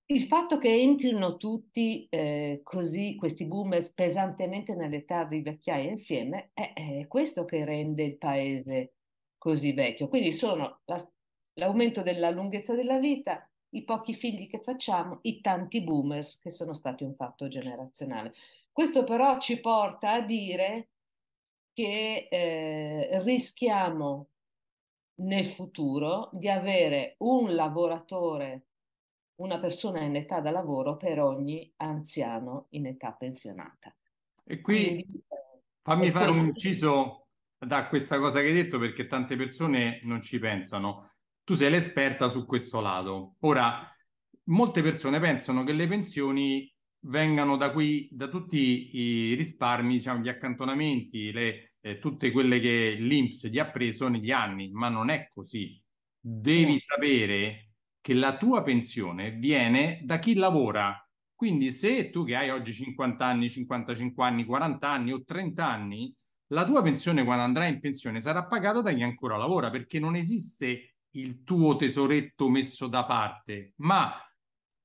Il 0.07 0.23
fatto 0.23 0.57
che 0.57 0.69
entrino 0.69 1.37
tutti 1.37 2.07
eh, 2.09 2.61
così, 2.63 3.15
questi 3.15 3.45
boomers, 3.45 3.91
pesantemente 3.93 4.75
nell'età 4.75 5.23
di 5.25 5.41
vecchiaia 5.41 5.89
insieme, 5.89 6.51
è, 6.53 6.73
è, 6.73 7.07
questo 7.07 7.45
che 7.45 7.65
rende 7.65 8.03
il 8.03 8.17
paese 8.17 8.93
così 9.37 9.73
vecchio. 9.73 10.07
Quindi 10.07 10.31
sono 10.31 10.81
la, 10.85 11.11
l'aumento 11.53 12.03
della 12.03 12.29
lunghezza 12.29 12.75
della 12.75 12.99
vita, 12.99 13.49
i 13.75 13.83
pochi 13.83 14.13
figli 14.13 14.47
che 14.47 14.59
facciamo, 14.59 15.19
i 15.23 15.41
tanti 15.41 15.81
boomers 15.81 16.39
che 16.39 16.51
sono 16.51 16.73
stati 16.73 17.03
un 17.03 17.13
fatto 17.13 17.47
generazionale. 17.47 18.33
Questo 18.71 19.03
però 19.03 19.39
ci 19.39 19.59
porta 19.59 20.13
a 20.13 20.21
dire 20.21 20.89
che 21.73 22.27
eh, 22.29 23.21
rischiamo 23.23 24.29
nel 25.15 25.45
futuro 25.45 26.29
di 26.33 26.49
avere 26.49 27.15
un 27.19 27.53
lavoratore, 27.53 28.65
una 29.35 29.59
persona 29.59 30.01
in 30.01 30.15
età 30.15 30.39
da 30.39 30.51
lavoro 30.51 30.97
per 30.97 31.19
ogni 31.19 31.71
anziano 31.77 32.67
in 32.69 32.87
età 32.87 33.11
pensionata. 33.11 33.93
E 34.43 34.61
qui 34.61 34.85
Quindi, 34.85 35.23
fammi 35.81 36.09
fare 36.11 36.25
questo... 36.25 36.41
un 36.41 36.47
inciso 36.47 37.27
da 37.57 37.87
questa 37.87 38.19
cosa 38.19 38.39
che 38.39 38.47
hai 38.47 38.53
detto 38.53 38.77
perché 38.77 39.07
tante 39.07 39.35
persone 39.35 39.99
non 40.03 40.21
ci 40.21 40.39
pensano. 40.39 41.14
Tu 41.45 41.53
sei 41.53 41.69
l'esperta 41.69 42.27
su 42.27 42.43
questo 42.45 42.81
lato. 42.81 43.35
Ora, 43.41 43.87
molte 44.45 44.81
persone 44.81 45.19
pensano 45.19 45.61
che 45.61 45.73
le 45.73 45.87
pensioni 45.87 46.67
vengano 47.01 47.55
da 47.55 47.71
qui, 47.71 48.09
da 48.11 48.27
tutti 48.29 48.95
i 48.97 49.35
risparmi, 49.35 49.93
diciamo, 49.93 50.23
gli 50.23 50.27
accantonamenti, 50.29 51.31
le, 51.31 51.75
eh, 51.81 51.99
tutte 51.99 52.31
quelle 52.31 52.59
che 52.59 52.95
l'Inps 52.99 53.47
gli 53.47 53.59
ha 53.59 53.69
preso 53.69 54.07
negli 54.07 54.31
anni, 54.31 54.71
ma 54.71 54.89
non 54.89 55.09
è 55.09 55.29
così. 55.31 55.79
Devi 56.19 56.79
sapere 56.79 57.73
che 58.01 58.15
la 58.15 58.37
tua 58.37 58.63
pensione 58.63 59.31
viene 59.33 60.01
da 60.03 60.17
chi 60.17 60.33
lavora. 60.33 60.99
Quindi 61.35 61.71
se 61.71 62.09
tu 62.09 62.25
che 62.25 62.35
hai 62.35 62.49
oggi 62.49 62.73
50 62.73 63.23
anni, 63.23 63.51
55 63.51 64.25
anni, 64.25 64.45
40 64.45 64.89
anni 64.89 65.11
o 65.11 65.23
30 65.23 65.63
anni, 65.63 66.11
la 66.47 66.65
tua 66.65 66.81
pensione 66.81 67.23
quando 67.23 67.43
andrai 67.43 67.71
in 67.71 67.79
pensione 67.79 68.19
sarà 68.19 68.45
pagata 68.45 68.81
da 68.81 68.93
chi 68.93 69.03
ancora 69.03 69.37
lavora, 69.37 69.69
perché 69.69 69.99
non 69.99 70.15
esiste 70.15 70.94
il 71.15 71.43
tuo 71.43 71.75
tesoretto 71.75 72.49
messo 72.49 72.87
da 72.87 73.05
parte, 73.05 73.73
ma 73.77 74.13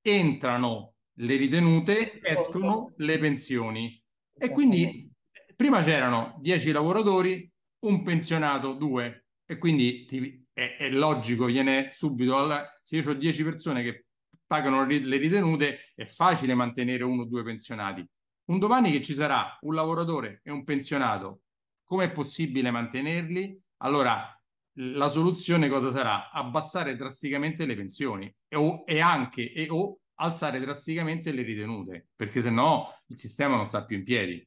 entrano 0.01 0.95
le 1.19 1.37
ritenute, 1.37 2.21
escono 2.23 2.93
le 2.97 3.19
pensioni. 3.19 4.03
E 4.37 4.51
quindi 4.51 5.11
prima 5.55 5.83
c'erano 5.83 6.37
10 6.41 6.73
lavoratori, 6.73 7.51
un 7.81 8.03
pensionato, 8.03 8.75
due, 8.75 9.27
e 9.45 9.59
quindi 9.59 10.05
ti, 10.07 10.47
è, 10.53 10.77
è, 10.79 10.89
logico, 10.91 11.47
viene 11.47 11.91
subito, 11.91 12.39
alla, 12.39 12.67
se 12.83 12.97
io 12.97 13.11
ho 13.11 13.15
10 13.15 13.45
persone 13.45 13.83
che 13.83 14.07
pagano 14.47 14.85
le 14.87 15.17
ritenute, 15.17 15.93
è 15.95 16.05
facile 16.05 16.55
mantenere 16.55 17.05
uno 17.05 17.23
o 17.23 17.27
due 17.27 17.43
pensionati. 17.43 18.07
Un 18.47 18.59
domani 18.59 18.91
che 18.91 19.03
ci 19.03 19.15
sarà 19.15 19.57
un 19.61 19.75
lavoratore 19.75 20.41
e 20.43 20.51
un 20.51 20.65
pensionato, 20.65 21.43
com'è 21.85 22.11
possibile 22.11 22.71
mantenerli? 22.71 23.61
Allora, 23.83 24.40
la 24.75 25.09
soluzione 25.09 25.69
cosa 25.69 25.91
sarà? 25.91 26.31
Abbassare 26.31 26.97
drasticamente 26.97 27.67
le 27.67 27.75
pensioni 27.75 28.33
e, 28.49 28.57
o, 28.57 28.85
e 28.87 29.01
anche 29.01 29.53
e, 29.53 29.69
o 29.69 29.99
alzare 30.15 30.61
drasticamente 30.61 31.33
le 31.33 31.43
ritenute, 31.43 32.09
perché 32.15 32.41
se 32.41 32.51
no 32.51 32.89
il 33.07 33.17
sistema 33.17 33.57
non 33.57 33.67
sta 33.67 33.85
più 33.85 33.97
in 33.97 34.05
piedi. 34.05 34.47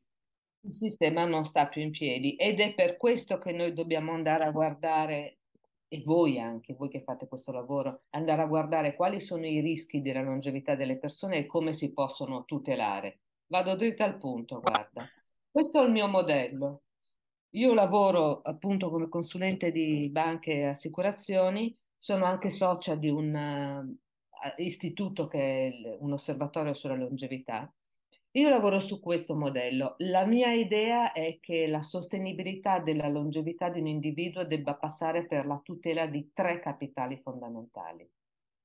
Il 0.66 0.72
sistema 0.72 1.26
non 1.26 1.44
sta 1.44 1.68
più 1.68 1.82
in 1.82 1.92
piedi 1.92 2.36
ed 2.36 2.60
è 2.60 2.74
per 2.74 2.96
questo 2.96 3.38
che 3.38 3.52
noi 3.52 3.74
dobbiamo 3.74 4.14
andare 4.14 4.46
a 4.46 4.52
guardare, 4.52 5.40
e 5.88 6.02
voi 6.06 6.40
anche, 6.40 6.74
voi 6.74 6.90
che 6.90 7.04
fate 7.04 7.28
questo 7.28 7.52
lavoro, 7.52 8.04
andare 8.12 8.42
a 8.42 8.48
guardare 8.48 8.96
quali 8.96 9.20
sono 9.20 9.46
i 9.46 9.60
rischi 9.60 10.02
della 10.02 10.22
longevità 10.22 10.76
delle 10.76 10.98
persone 10.98 11.40
e 11.40 11.46
come 11.46 11.74
si 11.74 11.92
possono 11.92 12.46
tutelare. 12.46 13.20
Vado 13.48 13.76
dritto 13.76 14.04
al 14.04 14.18
punto, 14.18 14.60
guarda. 14.62 15.08
Questo 15.52 15.82
è 15.82 15.86
il 15.86 15.92
mio 15.92 16.08
modello. 16.08 16.84
Io 17.56 17.74
lavoro 17.74 18.42
appunto 18.42 18.90
come 18.90 19.10
consulente 19.10 19.72
di 19.72 20.10
banche 20.10 20.54
e 20.54 20.66
assicurazioni, 20.66 21.76
sono 21.96 22.26
anche 22.26 22.50
socia 22.50 22.96
di 22.96 23.10
un 23.10 23.34
uh, 23.34 24.62
istituto 24.62 25.28
che 25.28 25.68
è 25.68 25.98
un 26.00 26.14
osservatorio 26.14 26.74
sulla 26.74 26.96
longevità. 26.96 27.72
Io 28.32 28.50
lavoro 28.50 28.80
su 28.80 29.00
questo 29.00 29.36
modello. 29.36 29.94
La 30.00 30.26
mia 30.26 30.52
idea 30.52 31.12
è 31.12 31.38
che 31.40 31.68
la 31.68 31.84
sostenibilità 31.84 32.80
della 32.80 33.08
longevità 33.08 33.70
di 33.70 33.80
un 33.80 33.86
individuo 33.86 34.44
debba 34.44 34.74
passare 34.74 35.28
per 35.28 35.46
la 35.46 35.62
tutela 35.64 36.08
di 36.08 36.32
tre 36.34 36.60
capitali 36.60 37.18
fondamentali. 37.18 38.10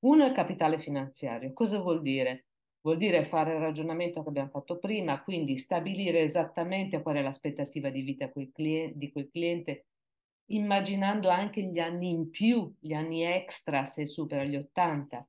Uno 0.01 0.25
è 0.25 0.29
il 0.29 0.35
capitale 0.35 0.79
finanziario. 0.79 1.53
Cosa 1.53 1.79
vuol 1.79 2.01
dire? 2.01 2.47
Vuol 2.89 3.01
dire 3.01 3.27
fare 3.27 3.53
il 3.53 3.61
ragionamento 3.61 4.23
che 4.23 4.31
abbiamo 4.31 4.49
fatto 4.49 4.79
prima, 4.79 5.23
quindi 5.23 5.59
stabilire 5.59 6.21
esattamente 6.21 7.03
qual 7.03 7.17
è 7.17 7.21
l'aspettativa 7.21 7.91
di 7.91 8.01
vita 8.01 8.33
di 8.33 9.13
quel 9.13 9.29
cliente, 9.31 9.89
immaginando 10.47 11.29
anche 11.29 11.65
gli 11.65 11.81
anni 11.81 12.09
in 12.09 12.31
più, 12.31 12.75
gli 12.81 12.95
anni 12.95 13.25
extra 13.25 13.85
se 13.85 14.07
supera 14.07 14.43
gli 14.45 14.57
80, 14.57 15.29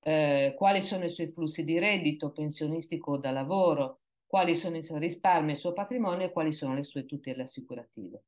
eh, 0.00 0.54
quali 0.54 0.82
sono 0.82 1.04
i 1.04 1.08
suoi 1.08 1.28
flussi 1.28 1.64
di 1.64 1.78
reddito 1.78 2.30
pensionistico 2.30 3.12
o 3.12 3.16
da 3.16 3.30
lavoro, 3.30 4.00
quali 4.26 4.54
sono 4.54 4.76
i 4.76 4.84
suoi 4.84 5.00
risparmi, 5.00 5.52
il 5.52 5.56
suo 5.56 5.72
patrimonio 5.72 6.26
e 6.26 6.30
quali 6.30 6.52
sono 6.52 6.74
le 6.74 6.84
sue 6.84 7.06
tutele 7.06 7.44
assicurative. 7.44 8.24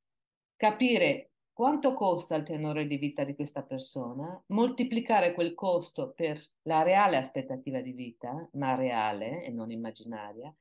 Capire 0.57 1.33
quanto 1.59 1.93
costa 1.93 2.37
il 2.37 2.45
tenore 2.45 2.87
di 2.87 2.99
vita 2.99 3.25
di 3.25 3.35
questa 3.35 3.65
persona, 3.65 4.41
moltiplicare 4.51 5.35
quel 5.35 5.55
costo 5.55 6.13
per 6.15 6.41
la 6.63 6.85
reale 6.85 7.17
aspettativa 7.17 7.81
di 7.81 7.91
vita, 7.91 8.49
ma 8.53 8.77
reale 8.77 9.43
e 9.43 9.51
non 9.51 9.73
immaginaria, 9.73 10.55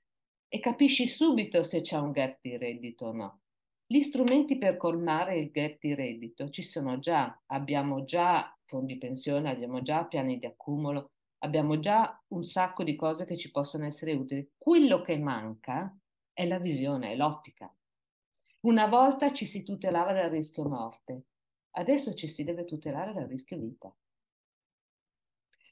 e 0.48 0.60
capisci 0.60 1.06
subito 1.06 1.62
se 1.62 1.82
c'è 1.82 2.00
un 2.00 2.10
gap 2.10 2.40
di 2.42 2.58
reddito 2.58 3.06
o 3.06 3.12
no. 3.12 3.42
Gli 3.86 4.02
strumenti 4.02 4.58
per 4.58 4.76
colmare 4.78 5.38
il 5.38 5.52
gap 5.52 5.78
di 5.80 5.94
reddito 5.94 6.50
ci 6.50 6.64
sono 6.64 6.98
già, 6.98 7.44
abbiamo 7.46 8.04
già 8.04 8.52
fondi 8.64 8.98
pensione, 8.98 9.52
abbiamo 9.52 9.84
già 9.84 10.04
piani 10.04 10.40
di 10.40 10.48
accumulo, 10.48 11.12
abbiamo 11.44 11.78
già 11.78 12.20
un 12.30 12.44
sacco 12.44 12.84
di 12.84 12.96
cose 12.96 13.26
che 13.26 13.38
ci 13.38 13.52
possono 13.52 13.86
essere 13.86 14.14
utili. 14.14 14.50
Quello 14.58 15.04
che 15.04 15.20
manca 15.20 15.96
è 16.34 16.48
la 16.48 16.58
visione, 16.58 17.12
è 17.12 17.16
l'ottica. 17.16 17.72
Una 18.68 18.88
volta 18.88 19.32
ci 19.32 19.46
si 19.46 19.64
tutelava 19.64 20.12
dal 20.12 20.30
rischio 20.30 20.68
morte, 20.68 21.28
adesso 21.78 22.14
ci 22.14 22.28
si 22.28 22.44
deve 22.44 22.66
tutelare 22.66 23.14
dal 23.14 23.26
rischio 23.26 23.58
vita. 23.58 23.96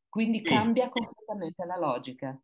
Quindi 0.08 0.42
cambia 0.42 0.88
completamente 0.88 1.66
la 1.66 1.78
logica. 1.78 2.42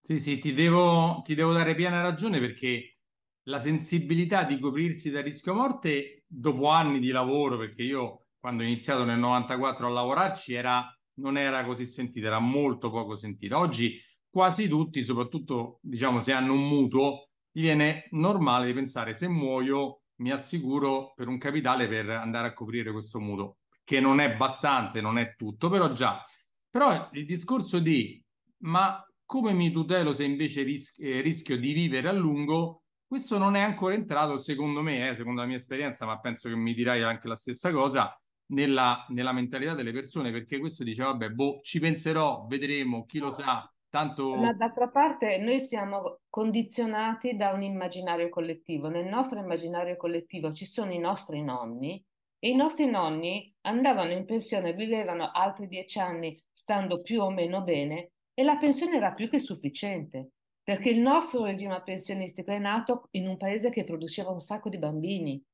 Sì, 0.00 0.18
sì, 0.18 0.38
ti 0.38 0.54
devo, 0.54 1.22
ti 1.22 1.36
devo 1.36 1.52
dare 1.52 1.76
piena 1.76 2.00
ragione 2.00 2.40
perché 2.40 2.96
la 3.44 3.60
sensibilità 3.60 4.42
di 4.42 4.58
coprirsi 4.58 5.08
dal 5.10 5.22
rischio 5.22 5.54
morte 5.54 6.24
dopo 6.26 6.66
anni 6.66 6.98
di 6.98 7.12
lavoro, 7.12 7.56
perché 7.56 7.84
io 7.84 8.26
quando 8.40 8.64
ho 8.64 8.66
iniziato 8.66 9.04
nel 9.04 9.20
94 9.20 9.86
a 9.86 9.90
lavorarci 9.90 10.52
era, 10.52 10.84
non 11.20 11.38
era 11.38 11.64
così 11.64 11.86
sentita, 11.86 12.26
era 12.26 12.40
molto 12.40 12.90
poco 12.90 13.14
sentita. 13.14 13.56
Oggi 13.56 14.00
quasi 14.28 14.66
tutti, 14.66 15.04
soprattutto 15.04 15.78
diciamo 15.80 16.18
se 16.18 16.32
hanno 16.32 16.54
un 16.54 16.66
mutuo, 16.66 17.28
diviene 17.52 18.06
normale 18.10 18.66
di 18.66 18.72
pensare 18.72 19.14
se 19.14 19.28
muoio 19.28 20.00
mi 20.16 20.30
assicuro 20.30 21.12
per 21.14 21.28
un 21.28 21.38
capitale 21.38 21.86
per 21.86 22.08
andare 22.10 22.48
a 22.48 22.52
coprire 22.52 22.90
questo 22.90 23.20
mutuo, 23.20 23.58
che 23.84 24.00
non 24.00 24.20
è 24.20 24.34
bastante, 24.34 25.00
non 25.00 25.18
è 25.18 25.34
tutto, 25.36 25.68
però 25.68 25.92
già. 25.92 26.24
Però 26.70 27.10
il 27.12 27.26
discorso 27.26 27.78
di 27.78 28.20
ma 28.62 29.04
come 29.24 29.52
mi 29.52 29.70
tutelo 29.70 30.12
se 30.12 30.24
invece 30.24 30.62
ris- 30.62 30.98
eh, 30.98 31.20
rischio 31.20 31.58
di 31.58 31.72
vivere 31.72 32.08
a 32.08 32.12
lungo, 32.12 32.82
questo 33.06 33.38
non 33.38 33.56
è 33.56 33.60
ancora 33.60 33.94
entrato, 33.94 34.38
secondo 34.38 34.82
me, 34.82 35.08
eh, 35.08 35.14
secondo 35.14 35.40
la 35.40 35.46
mia 35.46 35.56
esperienza, 35.56 36.06
ma 36.06 36.18
penso 36.20 36.48
che 36.48 36.56
mi 36.56 36.74
dirai 36.74 37.02
anche 37.02 37.28
la 37.28 37.36
stessa 37.36 37.70
cosa, 37.70 38.14
nella, 38.46 39.04
nella 39.08 39.32
mentalità 39.32 39.74
delle 39.74 39.92
persone, 39.92 40.30
perché 40.30 40.58
questo 40.58 40.84
dice, 40.84 41.02
vabbè, 41.02 41.30
boh, 41.30 41.60
ci 41.62 41.80
penserò, 41.80 42.46
vedremo, 42.46 43.04
chi 43.04 43.18
lo 43.18 43.32
sa, 43.32 43.70
Tanto... 43.92 44.36
Ma 44.36 44.54
d'altra 44.54 44.88
parte 44.88 45.36
noi 45.36 45.60
siamo 45.60 46.20
condizionati 46.30 47.36
da 47.36 47.50
un 47.50 47.60
immaginario 47.60 48.30
collettivo. 48.30 48.88
Nel 48.88 49.04
nostro 49.04 49.38
immaginario 49.38 49.98
collettivo 49.98 50.54
ci 50.54 50.64
sono 50.64 50.92
i 50.92 50.98
nostri 50.98 51.42
nonni 51.42 52.02
e 52.38 52.48
i 52.48 52.54
nostri 52.54 52.88
nonni 52.88 53.54
andavano 53.66 54.12
in 54.12 54.24
pensione, 54.24 54.72
vivevano 54.72 55.30
altri 55.30 55.68
dieci 55.68 55.98
anni 55.98 56.42
stando 56.50 57.02
più 57.02 57.20
o 57.20 57.28
meno 57.28 57.60
bene 57.64 58.12
e 58.32 58.42
la 58.44 58.56
pensione 58.56 58.96
era 58.96 59.12
più 59.12 59.28
che 59.28 59.38
sufficiente 59.38 60.30
perché 60.62 60.88
il 60.88 61.00
nostro 61.00 61.44
regime 61.44 61.82
pensionistico 61.82 62.50
è 62.50 62.58
nato 62.58 63.08
in 63.10 63.28
un 63.28 63.36
paese 63.36 63.68
che 63.68 63.84
produceva 63.84 64.30
un 64.30 64.40
sacco 64.40 64.70
di 64.70 64.78
bambini, 64.78 65.44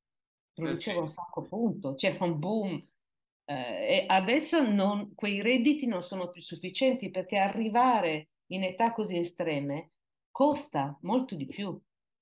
produceva 0.53 1.01
un 1.01 1.09
sacco 1.09 1.41
punto, 1.41 1.93
c'era 1.95 2.23
un 2.23 2.39
boom. 2.39 2.87
Eh, 3.49 4.03
e 4.03 4.05
adesso 4.07 4.61
non, 4.61 5.15
quei 5.15 5.41
redditi 5.41 5.87
non 5.87 6.03
sono 6.03 6.29
più 6.29 6.39
sufficienti 6.39 7.09
perché 7.09 7.37
arrivare 7.37 8.29
in 8.51 8.63
età 8.63 8.93
così 8.93 9.17
estreme 9.17 9.93
costa 10.29 10.95
molto 11.01 11.33
di 11.33 11.47
più. 11.47 11.77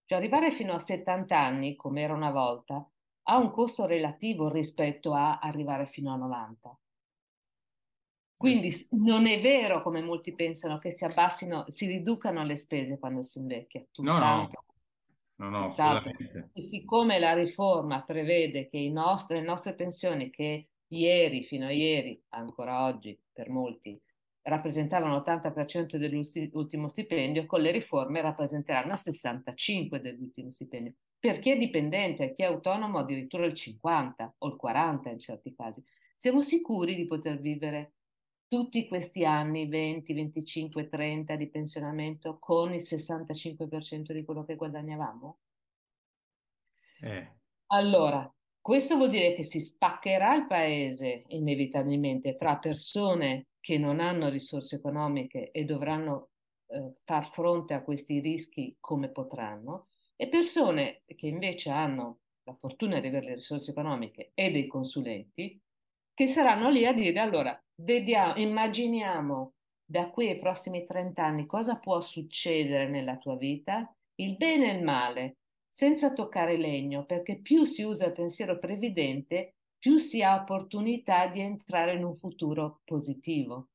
Cioè 0.05 0.17
arrivare 0.17 0.51
fino 0.51 0.71
a 0.71 0.79
70 0.79 1.37
anni, 1.37 1.75
come 1.75 2.01
era 2.01 2.13
una 2.13 2.31
volta, 2.31 2.89
ha 3.23 3.37
un 3.37 3.51
costo 3.51 3.85
relativo 3.85 4.49
rispetto 4.49 5.13
a 5.13 5.39
arrivare 5.39 5.85
fino 5.87 6.13
a 6.13 6.15
90. 6.15 6.79
Quindi 8.37 8.71
non 8.91 9.27
è 9.27 9.41
vero, 9.41 9.81
come 9.81 10.01
molti 10.01 10.33
pensano, 10.33 10.77
che 10.77 10.91
si 10.91 11.03
abbassino, 11.03 11.65
si 11.67 11.87
riducano 11.87 12.43
le 12.43 12.55
spese 12.55 12.99
quando 12.99 13.21
si 13.21 13.39
invecchia. 13.39 13.85
Tutt'altro. 13.91 14.63
No, 15.35 15.49
no, 15.49 15.49
no, 15.49 15.59
no 15.59 15.65
assolutamente. 15.65 16.51
E 16.53 16.61
siccome 16.61 17.19
la 17.19 17.33
riforma 17.33 18.01
prevede 18.03 18.69
che 18.69 18.89
nostri, 18.89 19.39
le 19.39 19.45
nostre 19.45 19.73
pensioni, 19.73 20.29
che 20.29 20.69
ieri, 20.89 21.43
fino 21.43 21.65
a 21.65 21.71
ieri, 21.71 22.21
ancora 22.29 22.85
oggi 22.85 23.19
per 23.31 23.49
molti, 23.49 23.99
rappresentavano 24.43 25.17
l'80% 25.17 25.97
dell'ultimo 25.97 26.87
stipendio, 26.87 27.45
con 27.45 27.61
le 27.61 27.71
riforme 27.71 28.21
rappresenteranno 28.21 28.93
il 28.93 28.99
65% 28.99 29.97
dell'ultimo 29.97 30.51
stipendio. 30.51 30.93
Per 31.19 31.39
chi 31.39 31.51
è 31.51 31.57
dipendente, 31.57 32.31
chi 32.31 32.43
è 32.43 32.45
autonomo 32.45 32.99
addirittura 32.99 33.45
il 33.45 33.53
50% 33.53 34.29
o 34.37 34.47
il 34.47 34.57
40% 34.61 35.09
in 35.09 35.19
certi 35.19 35.53
casi. 35.55 35.83
Siamo 36.15 36.41
sicuri 36.41 36.95
di 36.95 37.05
poter 37.05 37.39
vivere 37.39 37.93
tutti 38.47 38.87
questi 38.87 39.25
anni, 39.25 39.67
20, 39.67 40.13
25, 40.13 40.87
30 40.87 41.35
di 41.35 41.49
pensionamento 41.49 42.37
con 42.39 42.73
il 42.73 42.81
65% 42.81 44.13
di 44.13 44.23
quello 44.23 44.45
che 44.45 44.55
guadagnavamo? 44.55 45.39
Eh. 47.01 47.35
Allora, 47.67 48.33
questo 48.61 48.97
vuol 48.97 49.09
dire 49.09 49.33
che 49.33 49.43
si 49.43 49.59
spaccherà 49.59 50.35
il 50.35 50.47
paese 50.47 51.23
inevitabilmente 51.27 52.35
tra 52.35 52.57
persone 52.57 53.47
che 53.59 53.77
non 53.77 53.99
hanno 53.99 54.29
risorse 54.29 54.77
economiche 54.77 55.51
e 55.51 55.65
dovranno 55.65 56.29
eh, 56.67 56.93
far 57.03 57.27
fronte 57.27 57.73
a 57.73 57.83
questi 57.83 58.19
rischi 58.19 58.75
come 58.79 59.09
potranno, 59.09 59.87
e 60.15 60.27
persone 60.27 61.03
che 61.05 61.27
invece 61.27 61.69
hanno 61.69 62.19
la 62.43 62.55
fortuna 62.55 62.99
di 62.99 63.07
avere 63.07 63.27
le 63.27 63.35
risorse 63.35 63.71
economiche 63.71 64.31
e 64.33 64.51
dei 64.51 64.67
consulenti 64.67 65.61
che 66.13 66.25
saranno 66.25 66.69
lì 66.69 66.85
a 66.85 66.93
dire 66.93 67.19
allora, 67.19 67.55
vediamo, 67.81 68.35
immaginiamo 68.37 69.53
da 69.85 70.09
qui 70.09 70.29
ai 70.29 70.39
prossimi 70.39 70.85
30 70.85 71.23
anni 71.23 71.45
cosa 71.45 71.77
può 71.77 71.99
succedere 71.99 72.89
nella 72.89 73.17
tua 73.17 73.37
vita, 73.37 73.93
il 74.15 74.35
bene 74.35 74.71
e 74.71 74.77
il 74.77 74.83
male, 74.83 75.37
senza 75.77 76.11
toccare 76.11 76.57
legno, 76.57 77.05
perché 77.05 77.39
più 77.39 77.63
si 77.63 77.83
usa 77.83 78.07
il 78.07 78.13
pensiero 78.13 78.57
previdente, 78.57 79.57
più 79.77 79.97
si 79.97 80.23
ha 80.23 80.33
opportunità 80.33 81.27
di 81.27 81.39
entrare 81.39 81.93
in 81.93 82.03
un 82.03 82.15
futuro 82.15 82.81
positivo. 82.83 83.67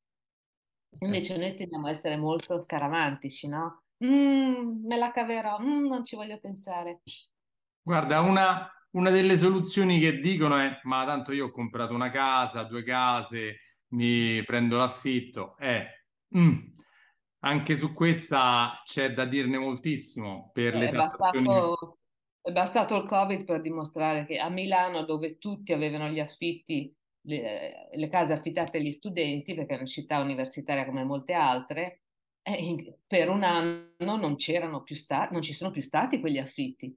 Invece 0.99 1.37
noi 1.37 1.55
tendiamo 1.55 1.87
a 1.87 1.91
essere 1.91 2.17
molto 2.17 2.59
scaramantici, 2.59 3.47
no? 3.47 3.85
Mm, 4.05 4.85
me 4.85 4.97
la 4.97 5.13
caverò, 5.13 5.61
mm, 5.61 5.87
non 5.87 6.05
ci 6.05 6.17
voglio 6.17 6.41
pensare. 6.41 7.03
Guarda, 7.81 8.19
una, 8.19 8.69
una 8.97 9.11
delle 9.11 9.39
soluzioni 9.39 10.01
che 10.01 10.19
dicono 10.19 10.57
è: 10.57 10.81
ma 10.83 11.05
tanto 11.05 11.31
io 11.31 11.47
ho 11.47 11.51
comprato 11.53 11.95
una 11.95 12.11
casa, 12.11 12.65
due 12.65 12.83
case, 12.83 13.59
mi 13.91 14.43
prendo 14.43 14.77
l'affitto. 14.77 15.57
Eh, 15.57 15.87
mm, 16.37 16.72
anche 17.45 17.77
su 17.77 17.93
questa 17.93 18.81
c'è 18.85 19.13
da 19.13 19.25
dirne 19.25 19.59
moltissimo 19.59 20.51
per 20.53 20.75
le 20.75 20.89
è 20.89 20.93
bastato, 20.93 21.99
è 22.41 22.53
bastato 22.53 22.97
il 22.97 23.07
Covid 23.07 23.45
per 23.45 23.61
dimostrare 23.61 24.27
che 24.27 24.39
a 24.39 24.49
Milano, 24.49 25.05
dove 25.05 25.39
tutti 25.39 25.73
avevano 25.73 26.09
gli 26.09 26.21
affitti, 26.21 26.95
le, 27.23 27.89
le 27.93 28.09
case 28.09 28.33
affittate 28.33 28.79
agli 28.79 28.93
studenti, 28.93 29.55
perché 29.55 29.75
è 29.75 29.77
una 29.77 29.87
città 29.87 30.21
universitaria 30.21 30.87
come 30.87 31.05
molte 31.05 31.33
altre, 31.33 32.03
eh, 32.43 32.99
per 33.07 33.29
un 33.29 33.43
anno 33.43 34.17
non 34.17 34.37
c'erano 34.37 34.83
più 34.83 34.95
stati, 34.95 35.33
non 35.33 35.43
ci 35.43 35.53
sono 35.53 35.71
più 35.71 35.83
stati 35.83 36.21
quegli 36.21 36.39
affitti. 36.39 36.95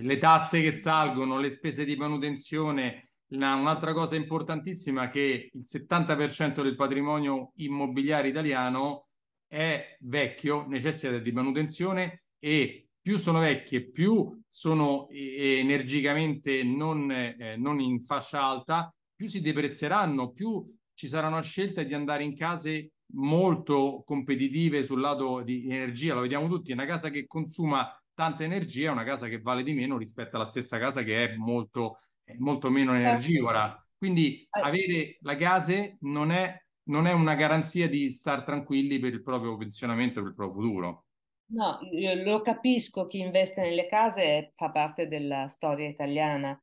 Le 0.00 0.18
tasse 0.18 0.60
che 0.60 0.72
salgono, 0.72 1.38
le 1.38 1.50
spese 1.50 1.84
di 1.84 1.96
manutenzione, 1.96 3.12
un'altra 3.28 3.92
cosa 3.92 4.16
importantissima 4.16 5.04
è 5.04 5.10
che 5.10 5.50
il 5.52 5.62
70% 5.64 6.62
del 6.62 6.74
patrimonio 6.74 7.52
immobiliare 7.56 8.28
italiano 8.28 9.06
è 9.52 9.98
vecchio, 10.00 10.66
necessita 10.66 11.18
di 11.18 11.30
manutenzione 11.30 12.22
e 12.38 12.88
più 13.02 13.18
sono 13.18 13.40
vecchie, 13.40 13.90
più 13.90 14.40
sono 14.48 15.08
energicamente 15.10 16.62
non, 16.62 17.10
eh, 17.10 17.56
non 17.58 17.78
in 17.78 18.02
fascia 18.02 18.42
alta, 18.42 18.90
più 19.14 19.28
si 19.28 19.42
deprezzeranno, 19.42 20.30
più 20.30 20.66
ci 20.94 21.06
sarà 21.06 21.26
una 21.26 21.42
scelta 21.42 21.82
di 21.82 21.92
andare 21.92 22.22
in 22.22 22.34
case 22.34 22.92
molto 23.14 24.02
competitive 24.06 24.82
sul 24.82 25.00
lato 25.00 25.42
di 25.42 25.68
energia, 25.68 26.14
lo 26.14 26.22
vediamo 26.22 26.48
tutti, 26.48 26.72
una 26.72 26.86
casa 26.86 27.10
che 27.10 27.26
consuma 27.26 27.94
tanta 28.14 28.44
energia 28.44 28.88
è 28.88 28.92
una 28.92 29.04
casa 29.04 29.28
che 29.28 29.42
vale 29.42 29.62
di 29.62 29.74
meno 29.74 29.98
rispetto 29.98 30.36
alla 30.36 30.48
stessa 30.48 30.78
casa 30.78 31.02
che 31.02 31.28
è 31.28 31.36
molto, 31.36 31.98
molto 32.38 32.70
meno 32.70 32.92
certo. 32.92 33.06
energivora. 33.06 33.86
Quindi 33.98 34.46
avere 34.48 35.18
la 35.20 35.36
case 35.36 35.98
non 36.00 36.30
è, 36.30 36.61
non 36.84 37.06
è 37.06 37.12
una 37.12 37.34
garanzia 37.34 37.88
di 37.88 38.10
star 38.10 38.44
tranquilli 38.44 38.98
per 38.98 39.12
il 39.12 39.22
proprio 39.22 39.56
pensionamento, 39.56 40.20
per 40.20 40.30
il 40.30 40.34
proprio 40.34 40.62
futuro. 40.62 41.04
No, 41.52 41.78
lo 42.24 42.40
capisco, 42.40 43.06
chi 43.06 43.18
investe 43.18 43.60
nelle 43.60 43.86
case 43.86 44.50
fa 44.54 44.70
parte 44.70 45.06
della 45.06 45.48
storia 45.48 45.86
italiana, 45.86 46.58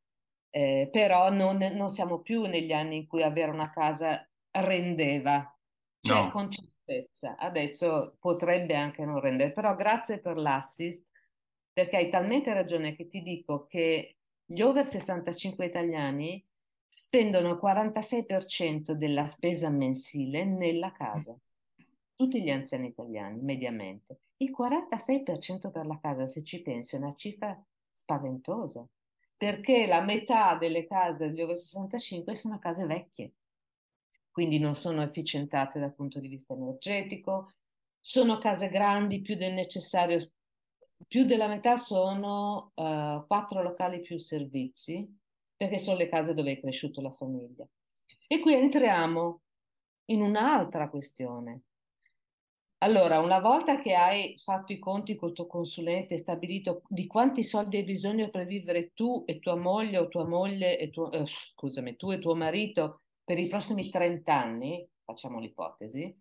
eh, 0.49 0.89
però 0.91 1.31
non, 1.31 1.57
non, 1.57 1.89
siamo 1.89 2.21
più 2.21 2.45
negli 2.45 2.71
anni 2.71 2.97
in 2.97 3.07
cui 3.07 3.21
avere 3.21 3.51
una 3.51 3.69
casa 3.69 4.27
rendeva, 4.51 5.55
c'è 5.99 6.13
no. 6.13 6.31
con 6.31 6.49
certezza, 6.49 7.35
adesso 7.37 8.17
potrebbe 8.19 8.75
anche 8.75 9.05
non 9.05 9.19
rendere, 9.19 9.53
però 9.53 9.75
grazie 9.75 10.19
per 10.19 10.37
l'assist, 10.37 11.05
perché 11.71 11.97
hai 11.97 12.09
talmente 12.09 12.51
ragione 12.53 12.95
che 12.95 13.05
ti 13.05 13.21
dico 13.21 13.67
che 13.67 14.17
gli 14.43 14.61
over 14.61 14.83
65 14.83 15.65
italiani 15.67 16.43
spendono 16.89 17.49
il 17.49 17.59
46% 17.61 18.91
della 18.91 19.25
spesa 19.25 19.69
mensile 19.69 20.45
nella 20.45 20.91
casa. 20.91 21.37
Tutti 22.15 22.41
gli 22.41 22.49
anziani 22.49 22.87
italiani, 22.87 23.39
mediamente. 23.41 24.19
Il 24.37 24.53
46% 24.57 25.71
per 25.71 25.85
la 25.85 25.99
casa, 26.01 26.27
se 26.27 26.43
ci 26.43 26.61
pensi, 26.61 26.95
è 26.95 26.99
una 26.99 27.15
cifra 27.15 27.57
spaventosa, 27.91 28.85
perché 29.37 29.85
la 29.85 30.01
metà 30.01 30.55
delle 30.55 30.85
case 30.85 31.29
degli 31.29 31.41
over 31.41 31.57
65 31.57 32.35
sono 32.35 32.59
case 32.59 32.85
vecchie, 32.85 33.33
quindi 34.31 34.59
non 34.59 34.75
sono 34.75 35.01
efficientate 35.01 35.79
dal 35.79 35.93
punto 35.93 36.19
di 36.19 36.27
vista 36.27 36.53
energetico, 36.53 37.51
sono 37.99 38.37
case 38.37 38.69
grandi 38.69 39.21
più 39.21 39.35
del 39.35 39.53
necessario 39.53 40.19
più 41.07 41.25
della 41.25 41.47
metà 41.47 41.77
sono 41.77 42.71
uh, 42.75 43.25
quattro 43.25 43.61
locali 43.61 44.01
più 44.01 44.17
servizi, 44.17 45.07
perché 45.59 45.77
sono 45.77 45.97
le 45.97 46.07
case 46.07 46.33
dove 46.33 46.53
è 46.53 46.59
cresciuta 46.61 47.01
la 47.01 47.11
famiglia. 47.11 47.67
E 48.27 48.39
qui 48.39 48.53
entriamo 48.53 49.41
in 50.05 50.21
un'altra 50.21 50.89
questione. 50.89 51.63
Allora, 52.77 53.19
una 53.19 53.41
volta 53.41 53.81
che 53.81 53.93
hai 53.93 54.37
fatto 54.37 54.71
i 54.71 54.79
conti 54.79 55.17
col 55.17 55.33
tuo 55.33 55.47
consulente 55.47 56.13
e 56.13 56.17
stabilito 56.17 56.83
di 56.87 57.07
quanti 57.07 57.43
soldi 57.43 57.75
hai 57.75 57.83
bisogno 57.83 58.29
per 58.29 58.45
vivere 58.45 58.93
tu 58.93 59.25
e 59.27 59.39
tua 59.39 59.57
moglie 59.57 59.97
o 59.97 60.07
tua 60.07 60.25
moglie 60.25 60.79
e 60.79 60.89
tuo, 60.91 61.11
eh, 61.11 61.25
scusami, 61.25 61.97
tu 61.97 62.11
e 62.11 62.19
tuo 62.19 62.35
marito 62.35 63.01
per 63.25 63.37
i 63.37 63.49
prossimi 63.49 63.89
30 63.89 64.33
anni, 64.33 64.87
facciamo 65.03 65.39
l'ipotesi, 65.41 66.17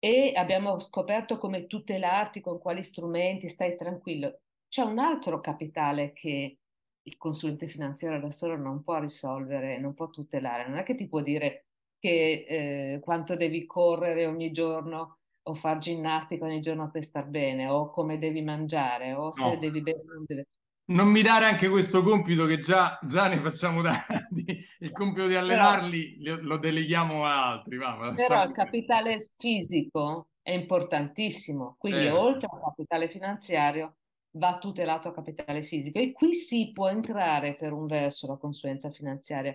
e 0.00 0.32
abbiamo 0.34 0.80
scoperto 0.80 1.38
come 1.38 1.68
tutelarti, 1.68 2.40
con 2.40 2.58
quali 2.58 2.82
strumenti, 2.82 3.48
stai 3.48 3.76
tranquillo. 3.76 4.40
C'è 4.66 4.82
un 4.82 4.98
altro 4.98 5.38
capitale 5.38 6.12
che 6.12 6.56
il 7.04 7.16
consulente 7.16 7.68
finanziario 7.68 8.20
da 8.20 8.30
solo 8.30 8.56
non 8.56 8.82
può 8.82 8.98
risolvere, 8.98 9.78
non 9.78 9.94
può 9.94 10.10
tutelare. 10.10 10.68
Non 10.68 10.78
è 10.78 10.82
che 10.82 10.94
ti 10.94 11.08
può 11.08 11.22
dire 11.22 11.66
che 11.98 12.44
eh, 12.48 13.00
quanto 13.00 13.36
devi 13.36 13.66
correre 13.66 14.26
ogni 14.26 14.50
giorno 14.52 15.18
o 15.44 15.54
fare 15.54 15.78
ginnastica 15.80 16.44
ogni 16.44 16.60
giorno 16.60 16.90
per 16.90 17.02
star 17.02 17.26
bene, 17.26 17.68
o 17.68 17.90
come 17.90 18.18
devi 18.18 18.42
mangiare, 18.42 19.12
o 19.12 19.32
se 19.32 19.54
no. 19.54 19.56
devi 19.56 19.80
bere 19.80 20.04
non 20.04 20.24
devi 20.26 20.44
non 20.84 21.08
mi 21.08 21.22
dare 21.22 21.46
anche 21.46 21.68
questo 21.68 22.02
compito 22.02 22.44
che 22.44 22.58
già, 22.58 22.98
già 23.02 23.28
ne 23.28 23.40
facciamo 23.40 23.82
tanti, 23.82 24.44
il 24.80 24.90
compito 24.92 25.26
di 25.26 25.36
allenarli 25.36 26.18
però, 26.22 26.42
lo 26.42 26.56
deleghiamo 26.58 27.24
a 27.24 27.50
altri. 27.50 27.76
Va, 27.76 28.12
però 28.14 28.44
il 28.44 28.52
capitale 28.52 29.30
fisico 29.36 30.28
è 30.42 30.50
importantissimo, 30.50 31.76
quindi 31.78 32.02
certo. 32.02 32.20
oltre 32.20 32.48
al 32.50 32.60
capitale 32.60 33.08
finanziario 33.08 33.96
va 34.32 34.58
tutelato 34.58 35.08
il 35.08 35.14
capitale 35.14 35.62
fisico 35.64 35.98
e 35.98 36.12
qui 36.12 36.32
si 36.32 36.72
può 36.72 36.88
entrare 36.88 37.54
per 37.56 37.72
un 37.72 37.86
verso 37.86 38.26
la 38.26 38.36
consulenza 38.36 38.90
finanziaria, 38.90 39.54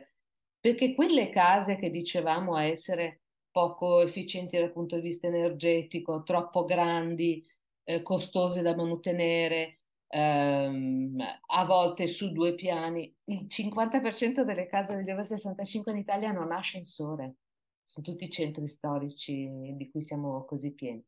perché 0.60 0.94
quelle 0.94 1.30
case 1.30 1.78
che 1.78 1.90
dicevamo 1.90 2.58
essere 2.58 3.22
poco 3.52 4.02
efficienti 4.02 4.58
dal 4.58 4.72
punto 4.72 4.96
di 4.96 5.02
vista 5.02 5.28
energetico, 5.28 6.24
troppo 6.24 6.66
grandi, 6.66 7.44
eh, 7.84 8.04
costose 8.04 8.62
da 8.62 8.76
mantenere, 8.76 9.80
ehm, 10.10 11.18
a 11.48 11.66
volte 11.66 12.06
su 12.08 12.32
due 12.32 12.54
piani. 12.54 13.12
Il 13.26 13.48
50% 13.48 14.44
delle 14.44 14.68
case 14.68 14.96
degli 14.96 15.10
over 15.10 15.26
65 15.26 15.92
in 15.92 15.98
Italia 15.98 16.32
non 16.32 16.52
ha 16.52 16.58
ascensore, 16.58 17.38
sono 17.84 18.06
tutti 18.06 18.30
centri 18.30 18.68
storici 18.68 19.50
di 19.76 19.90
cui 19.90 20.02
siamo 20.02 20.46
così 20.46 20.74
pieni. 20.74 21.04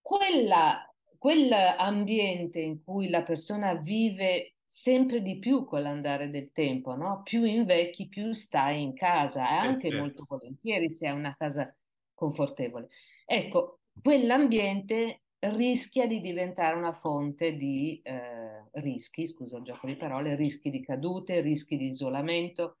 quella, 0.00 0.93
quell'ambiente 1.24 2.60
in 2.60 2.84
cui 2.84 3.08
la 3.08 3.22
persona 3.22 3.72
vive 3.76 4.56
sempre 4.62 5.22
di 5.22 5.38
più 5.38 5.64
con 5.64 5.80
l'andare 5.80 6.28
del 6.28 6.52
tempo, 6.52 6.94
no? 6.96 7.22
Più 7.22 7.44
invecchi, 7.44 8.08
più 8.08 8.34
stai 8.34 8.82
in 8.82 8.92
casa, 8.92 9.48
e 9.48 9.54
anche 9.54 9.88
certo. 9.88 10.04
molto 10.04 10.24
volentieri 10.28 10.90
se 10.90 11.08
hai 11.08 11.16
una 11.16 11.34
casa 11.34 11.74
confortevole. 12.12 12.88
Ecco, 13.24 13.78
quell'ambiente 14.02 15.22
rischia 15.38 16.06
di 16.06 16.20
diventare 16.20 16.76
una 16.76 16.92
fonte 16.92 17.56
di 17.56 18.02
eh, 18.04 18.68
rischi, 18.72 19.26
scusa 19.26 19.56
il 19.56 19.64
gioco 19.64 19.86
di 19.86 19.96
parole, 19.96 20.36
rischi 20.36 20.68
di 20.68 20.82
cadute, 20.82 21.40
rischi 21.40 21.78
di 21.78 21.86
isolamento, 21.86 22.80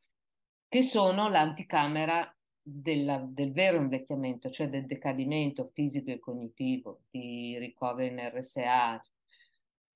che 0.68 0.82
sono 0.82 1.30
l'anticamera 1.30 2.30
della, 2.66 3.18
del 3.18 3.52
vero 3.52 3.76
invecchiamento, 3.76 4.48
cioè 4.48 4.70
del 4.70 4.86
decadimento 4.86 5.70
fisico 5.74 6.10
e 6.10 6.18
cognitivo, 6.18 7.02
di 7.10 7.58
ricoveri 7.58 8.10
in 8.10 8.30
RSA. 8.34 9.00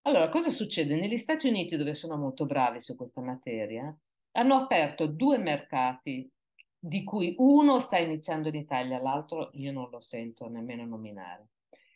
Allora, 0.02 0.28
cosa 0.28 0.50
succede? 0.50 0.94
Negli 0.94 1.16
Stati 1.16 1.48
Uniti, 1.48 1.76
dove 1.76 1.94
sono 1.94 2.16
molto 2.16 2.44
bravi 2.44 2.80
su 2.80 2.94
questa 2.94 3.22
materia, 3.22 3.96
hanno 4.32 4.54
aperto 4.54 5.06
due 5.06 5.38
mercati, 5.38 6.30
di 6.78 7.02
cui 7.02 7.34
uno 7.38 7.80
sta 7.80 7.98
iniziando 7.98 8.48
in 8.48 8.54
Italia, 8.54 9.00
l'altro 9.00 9.50
io 9.54 9.72
non 9.72 9.88
lo 9.90 10.00
sento 10.00 10.48
nemmeno 10.48 10.84
nominare. 10.84 11.48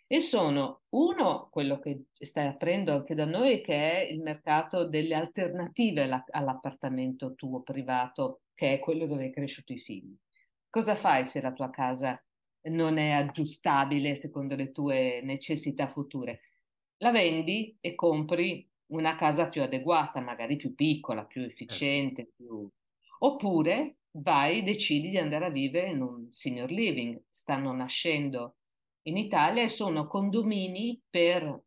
E 0.06 0.20
sono 0.20 0.82
uno, 0.90 1.48
quello 1.50 1.78
che 1.78 2.06
stai 2.18 2.46
aprendo 2.46 2.92
anche 2.92 3.14
da 3.14 3.24
noi, 3.24 3.60
che 3.62 3.92
è 3.92 4.12
il 4.12 4.20
mercato 4.20 4.86
delle 4.86 5.14
alternative 5.14 6.24
all'appartamento 6.30 7.34
tuo 7.34 7.62
privato, 7.62 8.42
che 8.54 8.74
è 8.74 8.78
quello 8.78 9.06
dove 9.06 9.24
hai 9.24 9.32
cresciuto 9.32 9.72
i 9.72 9.78
figli. 9.78 10.14
Cosa 10.72 10.94
fai 10.94 11.22
se 11.22 11.42
la 11.42 11.52
tua 11.52 11.68
casa 11.68 12.18
non 12.70 12.96
è 12.96 13.10
aggiustabile 13.10 14.16
secondo 14.16 14.56
le 14.56 14.72
tue 14.72 15.20
necessità 15.22 15.86
future? 15.86 16.40
La 17.02 17.10
vendi 17.10 17.76
e 17.78 17.94
compri 17.94 18.66
una 18.86 19.14
casa 19.16 19.50
più 19.50 19.60
adeguata, 19.60 20.22
magari 20.22 20.56
più 20.56 20.74
piccola, 20.74 21.26
più 21.26 21.42
certo. 21.42 21.62
efficiente, 21.62 22.32
più... 22.34 22.66
oppure 23.18 23.98
vai, 24.12 24.64
decidi 24.64 25.10
di 25.10 25.18
andare 25.18 25.44
a 25.44 25.50
vivere 25.50 25.88
in 25.88 26.00
un 26.00 26.28
senior 26.30 26.70
living. 26.70 27.22
Stanno 27.28 27.70
nascendo 27.72 28.56
in 29.02 29.18
Italia 29.18 29.62
e 29.62 29.68
sono 29.68 30.06
condomini 30.06 30.98
per 31.10 31.64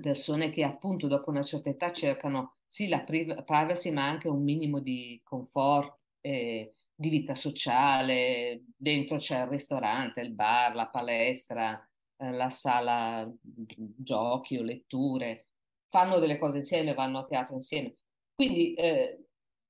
persone 0.00 0.50
che 0.50 0.64
appunto 0.64 1.08
dopo 1.08 1.28
una 1.28 1.42
certa 1.42 1.68
età 1.68 1.92
cercano 1.92 2.56
sì 2.66 2.88
la 2.88 3.04
privacy 3.04 3.90
ma 3.90 4.06
anche 4.06 4.28
un 4.28 4.42
minimo 4.42 4.80
di 4.80 5.20
comfort 5.22 5.98
e 6.22 6.72
di 7.00 7.10
vita 7.10 7.36
sociale, 7.36 8.64
dentro 8.76 9.18
c'è 9.18 9.42
il 9.42 9.46
ristorante, 9.46 10.20
il 10.20 10.32
bar, 10.34 10.74
la 10.74 10.88
palestra, 10.88 11.80
eh, 12.16 12.32
la 12.32 12.48
sala 12.48 13.30
giochi 13.40 14.56
o 14.56 14.62
letture, 14.62 15.46
fanno 15.86 16.18
delle 16.18 16.38
cose 16.38 16.58
insieme, 16.58 16.94
vanno 16.94 17.18
a 17.20 17.26
teatro 17.26 17.54
insieme. 17.54 17.94
Quindi 18.34 18.74
eh, 18.74 19.26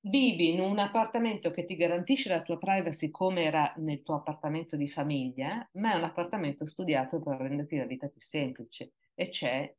vivi 0.08 0.52
in 0.54 0.60
un 0.60 0.78
appartamento 0.78 1.50
che 1.50 1.66
ti 1.66 1.76
garantisce 1.76 2.30
la 2.30 2.42
tua 2.42 2.56
privacy 2.56 3.10
come 3.10 3.44
era 3.44 3.74
nel 3.76 4.02
tuo 4.02 4.14
appartamento 4.14 4.76
di 4.76 4.88
famiglia, 4.88 5.68
ma 5.74 5.92
è 5.92 5.96
un 5.96 6.04
appartamento 6.04 6.64
studiato 6.64 7.20
per 7.20 7.36
renderti 7.36 7.76
la 7.76 7.84
vita 7.84 8.08
più 8.08 8.22
semplice 8.22 8.92
e 9.14 9.28
c'è 9.28 9.70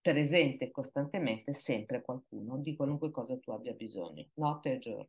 presente 0.00 0.72
costantemente 0.72 1.52
sempre 1.52 2.02
qualcuno 2.02 2.58
di 2.58 2.74
qualunque 2.74 3.12
cosa 3.12 3.38
tu 3.38 3.52
abbia 3.52 3.74
bisogno, 3.74 4.26
notte 4.34 4.72
e 4.72 4.78
giorno. 4.78 5.08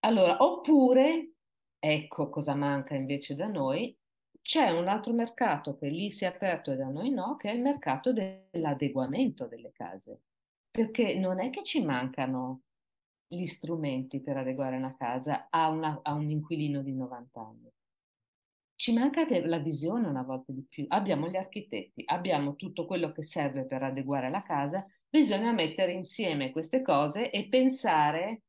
Allora, 0.00 0.36
oppure, 0.42 1.32
ecco 1.78 2.28
cosa 2.30 2.54
manca 2.54 2.94
invece 2.94 3.34
da 3.34 3.46
noi, 3.46 3.96
c'è 4.40 4.70
un 4.70 4.86
altro 4.88 5.12
mercato 5.12 5.76
che 5.76 5.88
lì 5.88 6.10
si 6.10 6.24
è 6.24 6.28
aperto 6.28 6.70
e 6.70 6.76
da 6.76 6.86
noi 6.88 7.10
no, 7.10 7.36
che 7.36 7.50
è 7.50 7.54
il 7.54 7.60
mercato 7.60 8.12
dell'adeguamento 8.12 9.46
delle 9.48 9.72
case, 9.72 10.22
perché 10.70 11.18
non 11.18 11.40
è 11.40 11.50
che 11.50 11.64
ci 11.64 11.84
mancano 11.84 12.62
gli 13.26 13.44
strumenti 13.46 14.20
per 14.22 14.36
adeguare 14.36 14.76
una 14.76 14.94
casa 14.94 15.48
a, 15.50 15.68
una, 15.70 15.98
a 16.02 16.12
un 16.12 16.30
inquilino 16.30 16.82
di 16.82 16.94
90 16.94 17.40
anni. 17.40 17.70
Ci 18.76 18.92
manca 18.92 19.26
la 19.46 19.58
visione 19.58 20.06
una 20.06 20.22
volta 20.22 20.52
di 20.52 20.64
più. 20.68 20.84
Abbiamo 20.88 21.28
gli 21.28 21.36
architetti, 21.36 22.02
abbiamo 22.06 22.54
tutto 22.54 22.86
quello 22.86 23.10
che 23.10 23.22
serve 23.22 23.66
per 23.66 23.82
adeguare 23.82 24.30
la 24.30 24.42
casa, 24.42 24.86
bisogna 25.08 25.50
mettere 25.52 25.92
insieme 25.92 26.52
queste 26.52 26.82
cose 26.82 27.30
e 27.30 27.48
pensare 27.48 28.42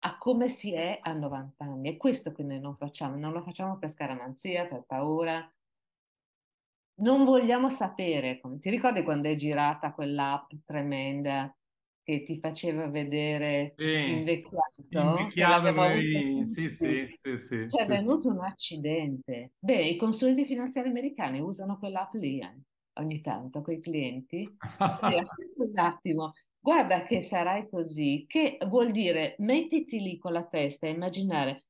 a 0.00 0.16
come 0.18 0.48
si 0.48 0.72
è 0.72 0.98
a 1.02 1.12
90 1.12 1.64
anni. 1.64 1.92
È 1.92 1.96
questo 1.96 2.32
che 2.32 2.42
noi 2.42 2.60
non 2.60 2.76
facciamo, 2.76 3.16
non 3.16 3.32
lo 3.32 3.42
facciamo 3.42 3.78
per 3.78 3.90
scaramanzia, 3.90 4.66
per 4.66 4.84
paura. 4.86 5.50
Non 7.00 7.24
vogliamo 7.24 7.68
sapere. 7.68 8.40
Ti 8.60 8.70
ricordi 8.70 9.02
quando 9.02 9.28
è 9.28 9.34
girata 9.34 9.92
quell'app 9.92 10.50
tremenda 10.64 11.54
che 12.02 12.22
ti 12.22 12.38
faceva 12.38 12.88
vedere 12.88 13.74
sì, 13.76 14.10
invecchiato? 14.10 15.18
Invecchiato, 15.18 15.70
noi... 15.72 16.44
sì, 16.46 16.68
sì, 16.68 17.16
sì, 17.18 17.38
sì, 17.38 17.64
C'è 17.64 17.82
sì. 17.82 17.86
venuto 17.86 18.28
un 18.28 18.40
accidente. 18.40 19.52
Beh, 19.58 19.86
i 19.86 19.96
consulenti 19.96 20.44
finanziari 20.44 20.88
americani 20.88 21.40
usano 21.40 21.78
quell'app 21.78 22.14
lì 22.14 22.40
eh, 22.40 22.58
ogni 22.94 23.20
tanto 23.20 23.62
con 23.62 23.74
i 23.74 23.80
clienti. 23.80 24.56
Aspetta 24.58 25.62
un 25.62 25.78
attimo, 25.78 26.32
Guarda 26.62 27.04
che 27.04 27.22
sarai 27.22 27.68
così, 27.70 28.26
che 28.28 28.58
vuol 28.66 28.90
dire 28.90 29.34
mettiti 29.38 29.98
lì 29.98 30.18
con 30.18 30.34
la 30.34 30.44
testa 30.44 30.86
e 30.86 30.90
immaginare, 30.90 31.64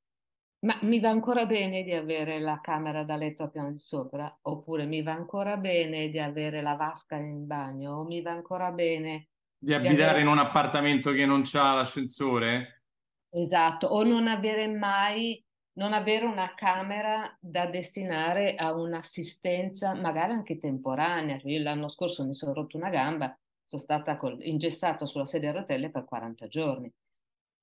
ma 0.66 0.76
mi 0.82 0.98
va 0.98 1.10
ancora 1.10 1.46
bene 1.46 1.84
di 1.84 1.92
avere 1.94 2.40
la 2.40 2.58
camera 2.60 3.04
da 3.04 3.14
letto 3.14 3.44
a 3.44 3.48
piano 3.48 3.70
di 3.70 3.78
sopra? 3.78 4.36
Oppure 4.42 4.86
mi 4.86 5.00
va 5.02 5.12
ancora 5.12 5.56
bene 5.56 6.08
di 6.08 6.18
avere 6.18 6.60
la 6.60 6.74
vasca 6.74 7.14
in 7.14 7.46
bagno? 7.46 7.98
O 7.98 8.04
mi 8.04 8.20
va 8.20 8.32
ancora 8.32 8.72
bene 8.72 9.28
di 9.56 9.72
abitare 9.72 9.94
di 9.94 10.02
avere... 10.02 10.20
in 10.22 10.26
un 10.26 10.38
appartamento 10.38 11.12
che 11.12 11.24
non 11.24 11.44
ha 11.52 11.74
l'ascensore? 11.74 12.82
Esatto, 13.30 13.86
o 13.86 14.02
non 14.02 14.26
avere 14.26 14.66
mai, 14.66 15.42
non 15.74 15.92
avere 15.92 16.24
una 16.24 16.52
camera 16.54 17.36
da 17.40 17.66
destinare 17.66 18.56
a 18.56 18.74
un'assistenza, 18.74 19.94
magari 19.94 20.32
anche 20.32 20.58
temporanea. 20.58 21.38
Io 21.44 21.62
l'anno 21.62 21.88
scorso 21.88 22.26
mi 22.26 22.34
sono 22.34 22.52
rotto 22.52 22.76
una 22.76 22.90
gamba 22.90 23.32
sono 23.70 23.82
stata 23.82 24.16
col, 24.16 24.36
ingessato 24.40 25.06
sulla 25.06 25.24
sedia 25.24 25.50
a 25.50 25.52
rotelle 25.52 25.90
per 25.90 26.04
40 26.04 26.48
giorni. 26.48 26.92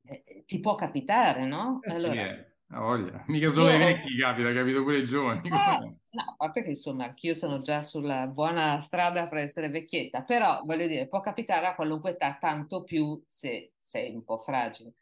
Eh, 0.03 0.23
eh, 0.25 0.43
ti 0.45 0.61
può 0.61 0.75
capitare, 0.75 1.45
no? 1.45 1.81
Eh 1.83 1.93
allora, 1.93 2.13
sì, 2.13 2.17
eh. 2.17 2.53
voglia. 2.67 3.23
Mica 3.27 3.49
solo 3.49 3.71
ai 3.71 3.77
vecchi 3.77 4.15
capita, 4.15 4.53
capito 4.53 4.83
pure 4.83 4.95
ai 4.95 5.05
giovani. 5.05 5.41
Eh, 5.43 5.51
no, 5.51 6.21
a 6.21 6.35
parte 6.37 6.63
che 6.63 6.69
insomma 6.69 7.03
anch'io 7.03 7.33
sono 7.33 7.59
già 7.59 7.81
sulla 7.81 8.25
buona 8.27 8.79
strada 8.79 9.27
per 9.27 9.39
essere 9.39 9.69
vecchietta, 9.69 10.23
però 10.23 10.61
voglio 10.63 10.87
dire, 10.87 11.09
può 11.09 11.19
capitare 11.19 11.65
a 11.67 11.75
qualunque 11.75 12.11
età, 12.11 12.37
tanto 12.39 12.83
più 12.83 13.21
se 13.27 13.73
sei 13.77 14.15
un 14.15 14.23
po' 14.23 14.37
fragile. 14.37 14.93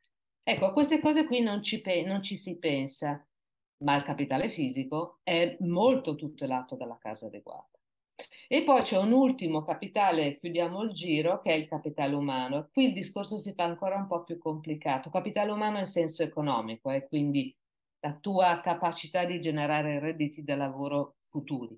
Ecco, 0.41 0.65
a 0.65 0.73
queste 0.73 0.99
cose 0.99 1.27
qui 1.27 1.39
non 1.41 1.61
ci, 1.61 1.81
pe- 1.81 2.03
non 2.03 2.23
ci 2.23 2.35
si 2.35 2.57
pensa, 2.57 3.23
ma 3.83 3.95
il 3.95 4.01
capitale 4.01 4.49
fisico 4.49 5.19
è 5.21 5.55
molto 5.59 6.15
tutelato 6.15 6.75
dalla 6.75 6.97
casa 6.99 7.27
adeguata. 7.27 7.74
E 8.47 8.63
poi 8.63 8.81
c'è 8.83 8.97
un 8.97 9.11
ultimo 9.11 9.63
capitale, 9.63 10.37
chiudiamo 10.39 10.83
il 10.83 10.91
giro, 10.91 11.41
che 11.41 11.51
è 11.51 11.55
il 11.55 11.67
capitale 11.67 12.13
umano. 12.13 12.69
Qui 12.71 12.85
il 12.85 12.93
discorso 12.93 13.37
si 13.37 13.53
fa 13.53 13.63
ancora 13.63 13.95
un 13.95 14.07
po' 14.07 14.23
più 14.23 14.37
complicato. 14.37 15.09
Capitale 15.09 15.51
umano 15.51 15.79
in 15.79 15.85
senso 15.85 16.23
economico, 16.23 16.91
e 16.91 16.97
eh, 16.97 17.07
quindi 17.07 17.55
la 17.99 18.13
tua 18.13 18.61
capacità 18.61 19.25
di 19.25 19.39
generare 19.39 19.99
redditi 19.99 20.43
da 20.43 20.55
lavoro 20.55 21.15
futuri. 21.29 21.75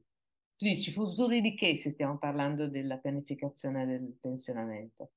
Tu 0.57 0.65
dici 0.65 0.91
futuri 0.91 1.39
di 1.39 1.55
che 1.55 1.75
se 1.77 1.91
stiamo 1.91 2.17
parlando 2.17 2.67
della 2.67 2.97
pianificazione 2.97 3.85
del 3.85 4.17
pensionamento? 4.19 5.11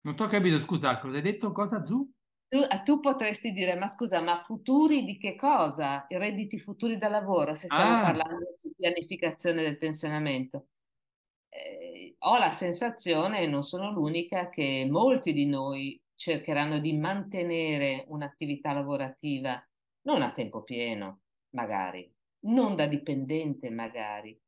Non 0.00 0.16
ti 0.16 0.22
ho 0.22 0.26
capito, 0.26 0.58
scusa, 0.58 0.98
cosa 0.98 1.16
hai 1.16 1.22
detto? 1.22 1.52
Cosa, 1.52 1.84
Zu? 1.84 2.10
Tu, 2.52 2.60
tu, 2.84 3.00
potresti 3.00 3.50
dire, 3.52 3.76
ma 3.76 3.86
scusa, 3.86 4.20
ma 4.20 4.36
futuri 4.36 5.06
di 5.06 5.16
che 5.16 5.36
cosa? 5.36 6.04
I 6.10 6.18
redditi 6.18 6.58
futuri 6.58 6.98
da 6.98 7.08
lavoro, 7.08 7.54
se 7.54 7.64
stiamo 7.64 8.00
ah. 8.00 8.02
parlando 8.02 8.44
di 8.60 8.74
pianificazione 8.76 9.62
del 9.62 9.78
pensionamento. 9.78 10.66
Eh, 11.48 12.14
ho 12.18 12.36
la 12.36 12.52
sensazione, 12.52 13.40
e 13.40 13.46
non 13.46 13.62
sono 13.62 13.90
l'unica, 13.90 14.50
che 14.50 14.86
molti 14.90 15.32
di 15.32 15.46
noi 15.46 15.98
cercheranno 16.14 16.78
di 16.78 16.92
mantenere 16.92 18.04
un'attività 18.08 18.74
lavorativa 18.74 19.58
non 20.02 20.20
a 20.20 20.30
tempo 20.32 20.62
pieno, 20.62 21.22
magari, 21.54 22.14
non 22.40 22.76
da 22.76 22.86
dipendente, 22.86 23.70
magari, 23.70 24.38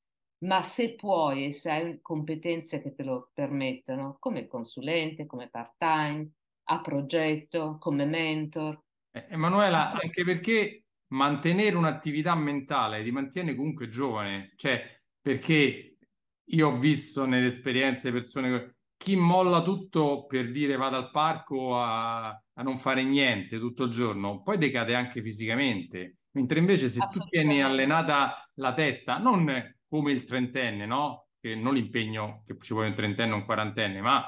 ma 0.40 0.60
se 0.60 0.94
puoi 0.94 1.46
e 1.46 1.52
se 1.52 1.70
hai 1.70 2.00
competenze 2.02 2.82
che 2.82 2.94
te 2.94 3.02
lo 3.02 3.30
permettono, 3.32 4.18
come 4.20 4.46
consulente, 4.46 5.24
come 5.24 5.48
part-time, 5.48 6.30
a 6.64 6.80
progetto, 6.80 7.76
come 7.78 8.04
mentor. 8.06 8.82
Emanuela, 9.10 9.92
anche 9.92 10.24
perché 10.24 10.84
mantenere 11.08 11.76
un'attività 11.76 12.34
mentale 12.34 13.02
ti 13.02 13.10
mantiene 13.10 13.54
comunque 13.54 13.88
giovane, 13.88 14.52
cioè 14.56 15.00
perché 15.20 15.96
io 16.42 16.68
ho 16.68 16.76
visto 16.76 17.24
nelle 17.24 17.46
esperienze 17.46 18.10
persone 18.12 18.76
chi 18.96 19.16
molla 19.16 19.62
tutto 19.62 20.26
per 20.26 20.50
dire 20.50 20.76
vado 20.76 20.96
al 20.96 21.10
parco 21.10 21.78
a, 21.78 22.28
a 22.28 22.62
non 22.62 22.76
fare 22.76 23.04
niente 23.04 23.58
tutto 23.58 23.84
il 23.84 23.90
giorno, 23.90 24.42
poi 24.42 24.58
decade 24.58 24.94
anche 24.94 25.22
fisicamente, 25.22 26.18
mentre 26.32 26.58
invece 26.58 26.88
se 26.88 27.00
tu 27.12 27.20
tieni 27.28 27.62
allenata 27.62 28.48
la 28.54 28.72
testa, 28.72 29.18
non 29.18 29.76
come 29.88 30.12
il 30.12 30.24
trentenne, 30.24 30.86
no? 30.86 31.28
Che 31.40 31.54
non 31.54 31.74
l'impegno 31.74 32.42
che 32.46 32.56
ci 32.60 32.72
vuole 32.72 32.88
un 32.88 32.94
trentenne 32.94 33.32
o 33.32 33.36
un 33.36 33.44
quarantenne, 33.44 34.00
ma 34.00 34.26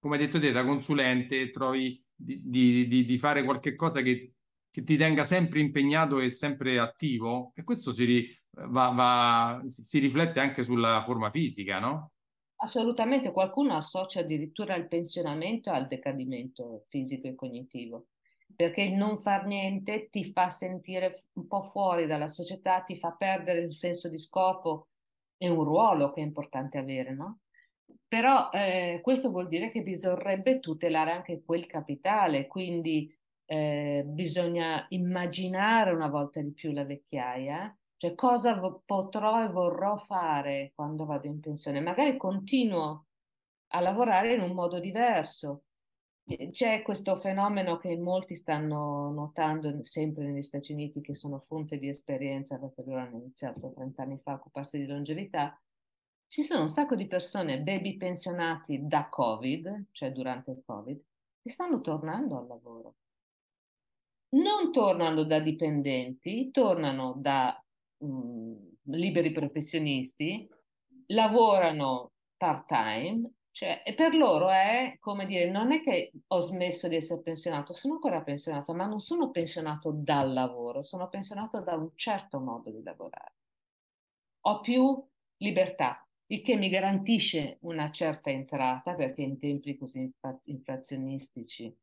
come 0.00 0.16
hai 0.16 0.24
detto 0.24 0.40
te, 0.40 0.50
da 0.50 0.64
consulente 0.64 1.50
trovi 1.50 2.02
di, 2.14 2.40
di, 2.42 2.88
di, 2.88 3.04
di 3.04 3.18
fare 3.18 3.44
qualche 3.44 3.74
cosa 3.74 4.00
che, 4.00 4.34
che, 4.70 4.82
ti 4.82 4.96
tenga 4.96 5.24
sempre 5.24 5.60
impegnato 5.60 6.18
e 6.18 6.30
sempre 6.30 6.78
attivo 6.78 7.52
e 7.54 7.62
questo 7.62 7.92
si, 7.92 8.26
va, 8.50 8.88
va, 8.88 9.62
si 9.66 9.98
riflette 9.98 10.40
anche 10.40 10.62
sulla 10.62 11.02
forma 11.04 11.30
fisica, 11.30 11.78
no? 11.78 12.12
Assolutamente, 12.62 13.32
qualcuno 13.32 13.74
associa 13.74 14.20
addirittura 14.20 14.74
il 14.74 14.86
pensionamento 14.86 15.70
al 15.70 15.86
decadimento 15.86 16.84
fisico 16.88 17.26
e 17.26 17.34
cognitivo, 17.34 18.08
perché 18.54 18.82
il 18.82 18.94
non 18.94 19.16
far 19.16 19.46
niente 19.46 20.08
ti 20.10 20.30
fa 20.30 20.50
sentire 20.50 21.24
un 21.34 21.46
po' 21.46 21.62
fuori 21.62 22.06
dalla 22.06 22.28
società, 22.28 22.82
ti 22.82 22.98
fa 22.98 23.12
perdere 23.12 23.64
un 23.64 23.72
senso 23.72 24.10
di 24.10 24.18
scopo 24.18 24.88
e 25.38 25.48
un 25.48 25.64
ruolo 25.64 26.12
che 26.12 26.20
è 26.20 26.24
importante 26.24 26.76
avere, 26.76 27.14
no? 27.14 27.40
Però 28.10 28.50
eh, 28.50 28.98
questo 29.04 29.30
vuol 29.30 29.46
dire 29.46 29.70
che 29.70 29.84
bisognerebbe 29.84 30.58
tutelare 30.58 31.12
anche 31.12 31.44
quel 31.44 31.66
capitale, 31.66 32.48
quindi 32.48 33.08
eh, 33.44 34.02
bisogna 34.04 34.84
immaginare 34.88 35.92
una 35.92 36.08
volta 36.08 36.40
di 36.42 36.50
più 36.50 36.72
la 36.72 36.84
vecchiaia, 36.84 37.72
cioè 37.96 38.16
cosa 38.16 38.58
vo- 38.58 38.82
potrò 38.84 39.44
e 39.44 39.48
vorrò 39.50 39.96
fare 39.96 40.72
quando 40.74 41.04
vado 41.06 41.28
in 41.28 41.38
pensione. 41.38 41.80
Magari 41.80 42.16
continuo 42.16 43.06
a 43.68 43.80
lavorare 43.80 44.34
in 44.34 44.40
un 44.40 44.54
modo 44.54 44.80
diverso. 44.80 45.66
C'è 46.50 46.82
questo 46.82 47.16
fenomeno 47.16 47.76
che 47.76 47.96
molti 47.96 48.34
stanno 48.34 49.12
notando 49.12 49.84
sempre 49.84 50.24
negli 50.24 50.42
Stati 50.42 50.72
Uniti, 50.72 51.00
che 51.00 51.14
sono 51.14 51.44
fonte 51.46 51.78
di 51.78 51.88
esperienza 51.88 52.58
perché 52.58 52.82
loro 52.84 53.02
hanno 53.02 53.18
iniziato 53.18 53.72
30 53.72 54.02
anni 54.02 54.18
fa 54.20 54.32
a 54.32 54.34
occuparsi 54.34 54.78
di 54.78 54.86
longevità, 54.86 55.56
ci 56.30 56.44
sono 56.44 56.62
un 56.62 56.68
sacco 56.68 56.94
di 56.94 57.08
persone, 57.08 57.60
baby 57.60 57.96
pensionati 57.96 58.86
da 58.86 59.08
Covid, 59.08 59.86
cioè 59.90 60.12
durante 60.12 60.52
il 60.52 60.62
Covid, 60.64 61.02
che 61.42 61.50
stanno 61.50 61.80
tornando 61.80 62.38
al 62.38 62.46
lavoro. 62.46 62.94
Non 64.36 64.70
tornano 64.70 65.24
da 65.24 65.40
dipendenti, 65.40 66.52
tornano 66.52 67.14
da 67.16 67.60
um, 68.04 68.76
liberi 68.82 69.32
professionisti, 69.32 70.48
lavorano 71.06 72.12
part-time, 72.36 73.28
cioè, 73.50 73.82
e 73.84 73.94
per 73.94 74.14
loro 74.14 74.50
è 74.50 74.98
come 75.00 75.26
dire, 75.26 75.50
non 75.50 75.72
è 75.72 75.82
che 75.82 76.12
ho 76.28 76.40
smesso 76.42 76.86
di 76.86 76.94
essere 76.94 77.22
pensionato, 77.22 77.72
sono 77.72 77.94
ancora 77.94 78.22
pensionato, 78.22 78.72
ma 78.72 78.86
non 78.86 79.00
sono 79.00 79.32
pensionato 79.32 79.90
dal 79.90 80.32
lavoro, 80.32 80.82
sono 80.82 81.08
pensionato 81.08 81.60
da 81.60 81.74
un 81.74 81.90
certo 81.96 82.38
modo 82.38 82.70
di 82.70 82.84
lavorare. 82.84 83.34
Ho 84.42 84.60
più 84.60 85.04
libertà, 85.38 86.04
il 86.30 86.42
che 86.42 86.56
mi 86.56 86.68
garantisce 86.68 87.58
una 87.62 87.90
certa 87.90 88.30
entrata, 88.30 88.94
perché 88.94 89.22
in 89.22 89.38
tempi 89.38 89.76
così 89.76 90.12
inflazionistici 90.44 91.64
il 91.64 91.76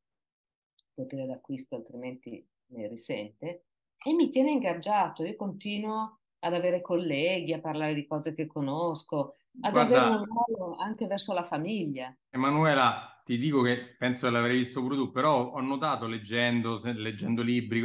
potere 0.94 1.26
d'acquisto 1.26 1.76
altrimenti 1.76 2.46
ne 2.68 2.88
risente, 2.88 3.66
e 4.04 4.14
mi 4.14 4.30
tiene 4.30 4.52
ingaggiato. 4.52 5.26
Io 5.26 5.36
continuo 5.36 6.20
ad 6.40 6.54
avere 6.54 6.82
colleghi, 6.82 7.52
a 7.54 7.60
parlare 7.60 7.94
di 7.94 8.06
cose 8.06 8.34
che 8.34 8.48
conosco, 8.48 9.36
ad 9.62 9.72
Guarda, 9.72 10.06
avere 10.06 10.16
un 10.16 10.26
ruolo 10.26 10.76
anche 10.76 11.08
verso 11.08 11.34
la 11.34 11.44
famiglia. 11.44 12.16
Emanuela, 12.30 13.22
ti 13.26 13.38
dico 13.38 13.62
che 13.62 13.96
penso 13.98 14.28
che 14.28 14.32
l'avrei 14.32 14.58
visto 14.58 14.82
pure 14.82 14.96
tu, 14.96 15.12
però 15.12 15.52
ho 15.52 15.60
notato 15.60 16.08
leggendo, 16.08 16.80
leggendo 16.84 17.42
libri 17.42 17.82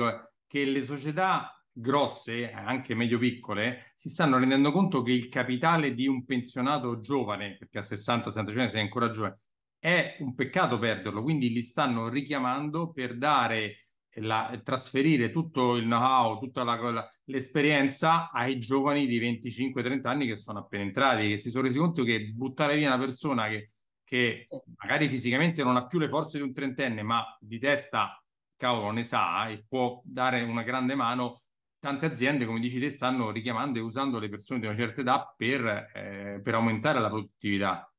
che 0.47 0.65
le 0.65 0.85
società 0.85 1.57
grosse, 1.73 2.53
anche 2.53 2.95
medio-piccole, 2.95 3.93
si 3.95 4.09
stanno 4.09 4.39
rendendo 4.39 4.71
conto 4.73 5.03
che 5.03 5.13
il 5.13 5.29
capitale 5.29 5.95
di 5.95 6.07
un 6.07 6.25
pensionato 6.25 7.01
giovane, 7.01 7.57
perché 7.57 7.79
a 7.79 7.83
60-65 7.83 8.69
sei 8.69 8.81
ancora 8.81 9.11
giovane, 9.11 9.41
è 9.79 10.17
un 10.21 10.35
peccato 10.35 10.79
perderlo, 10.79 11.23
quindi 11.23 11.51
li 11.51 11.63
stanno 11.63 12.09
richiamando 12.09 12.93
per 12.93 13.17
dare 13.17 13.89
la, 14.17 14.61
trasferire 14.63 15.31
tutto 15.31 15.77
il 15.77 15.85
know-how, 15.85 16.39
tutta 16.39 16.63
la, 16.63 16.77
la, 16.91 17.11
l'esperienza 17.25 18.31
ai 18.31 18.59
giovani 18.59 19.07
di 19.07 19.19
25-30 19.19 20.07
anni 20.07 20.27
che 20.27 20.37
sono 20.37 20.61
appena 20.61 20.83
entrati, 20.83 21.29
che 21.29 21.39
si 21.39 21.51
sono 21.51 21.65
resi 21.65 21.79
conto 21.79 22.05
che 22.05 22.27
buttare 22.33 22.77
via 22.77 22.95
una 22.95 23.05
persona 23.05 23.49
che, 23.49 23.73
che 24.05 24.43
sì. 24.45 24.57
magari 24.77 25.09
fisicamente 25.09 25.63
non 25.65 25.77
ha 25.77 25.87
più 25.87 25.99
le 25.99 26.09
forze 26.09 26.39
di 26.39 26.45
un 26.45 26.53
trentenne, 26.53 27.03
ma 27.03 27.25
di 27.41 27.59
testa, 27.59 28.23
cavolo, 28.57 28.91
ne 28.91 29.03
sa 29.03 29.49
e 29.49 29.65
può 29.67 30.01
dare 30.05 30.43
una 30.43 30.63
grande 30.63 30.95
mano, 30.95 31.43
tante 31.83 32.07
aziende, 32.07 32.47
come 32.47 32.61
dici 32.61 32.79
te, 32.79 32.91
stanno 32.91 33.33
richiamando 33.33 33.81
e 33.81 33.83
usando 33.83 34.21
le 34.21 34.29
persone 34.29 34.61
di 34.61 34.67
una 34.67 34.77
certa 34.77 35.01
età 35.01 35.35
per, 35.37 35.91
eh, 35.93 36.41
per 36.41 36.55
aumentare 36.55 37.01
la 37.01 37.09
produttività. 37.09 37.93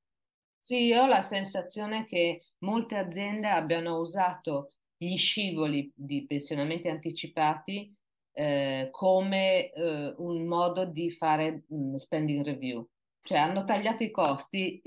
Sì, 0.58 0.86
io 0.86 1.02
ho 1.02 1.06
la 1.06 1.20
sensazione 1.20 2.06
che 2.06 2.46
molte 2.60 2.96
aziende 2.96 3.50
abbiano 3.50 3.98
usato 3.98 4.72
gli 4.96 5.18
scivoli 5.18 5.92
di 5.94 6.26
pensionamenti 6.26 6.88
anticipati 6.88 7.94
eh, 8.32 8.88
come 8.90 9.70
eh, 9.74 10.14
un 10.16 10.46
modo 10.46 10.86
di 10.86 11.12
fare 11.12 11.66
mh, 11.68 11.76
mm, 11.76 11.96
spending 11.96 12.46
review, 12.46 12.88
cioè 13.22 13.40
hanno 13.40 13.66
tagliato 13.66 14.04
i 14.04 14.12
costi 14.12 14.82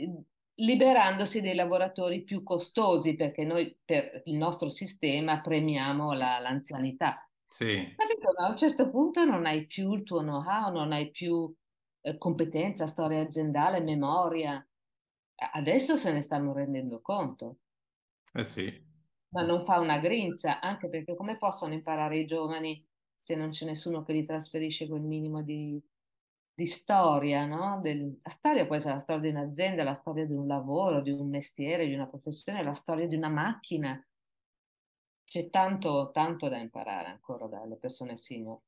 liberandosi 0.54 1.42
dei 1.42 1.54
lavoratori 1.54 2.22
più 2.22 2.42
costosi 2.42 3.14
perché 3.14 3.44
noi 3.44 3.76
per 3.84 4.22
il 4.24 4.36
nostro 4.36 4.70
sistema 4.70 5.42
premiamo 5.42 6.14
la, 6.14 6.38
l'anzianità 6.38 7.20
sì. 7.56 7.94
Capito? 7.96 8.30
A 8.36 8.50
un 8.50 8.56
certo 8.56 8.90
punto 8.90 9.24
non 9.24 9.46
hai 9.46 9.66
più 9.66 9.94
il 9.94 10.02
tuo 10.02 10.20
know-how, 10.20 10.70
non 10.70 10.92
hai 10.92 11.10
più 11.10 11.50
eh, 12.02 12.18
competenza, 12.18 12.86
storia 12.86 13.22
aziendale, 13.22 13.80
memoria. 13.80 14.64
Adesso 15.52 15.96
se 15.96 16.12
ne 16.12 16.20
stanno 16.20 16.52
rendendo 16.52 17.00
conto. 17.00 17.60
Eh 18.34 18.44
sì. 18.44 18.84
Ma 19.30 19.42
non 19.42 19.64
fa 19.64 19.80
una 19.80 19.96
grinza, 19.96 20.60
anche 20.60 20.90
perché 20.90 21.14
come 21.14 21.38
possono 21.38 21.72
imparare 21.72 22.18
i 22.18 22.26
giovani 22.26 22.86
se 23.16 23.34
non 23.34 23.48
c'è 23.48 23.64
nessuno 23.64 24.02
che 24.02 24.12
li 24.12 24.26
trasferisce 24.26 24.86
quel 24.86 25.02
minimo 25.02 25.42
di, 25.42 25.82
di 26.54 26.66
storia, 26.66 27.46
no? 27.46 27.80
Del, 27.82 28.20
la 28.22 28.30
storia 28.30 28.66
può 28.66 28.76
essere 28.76 28.94
la 28.94 29.00
storia 29.00 29.22
di 29.22 29.36
un'azienda, 29.36 29.82
la 29.82 29.94
storia 29.94 30.26
di 30.26 30.34
un 30.34 30.46
lavoro, 30.46 31.00
di 31.00 31.10
un 31.10 31.28
mestiere, 31.30 31.86
di 31.86 31.94
una 31.94 32.06
professione, 32.06 32.62
la 32.62 32.74
storia 32.74 33.08
di 33.08 33.16
una 33.16 33.30
macchina 33.30 33.98
c'è 35.26 35.50
tanto, 35.50 36.10
tanto 36.12 36.48
da 36.48 36.56
imparare 36.56 37.08
ancora 37.08 37.46
dalle 37.46 37.76
persone 37.76 38.16
senior. 38.16 38.60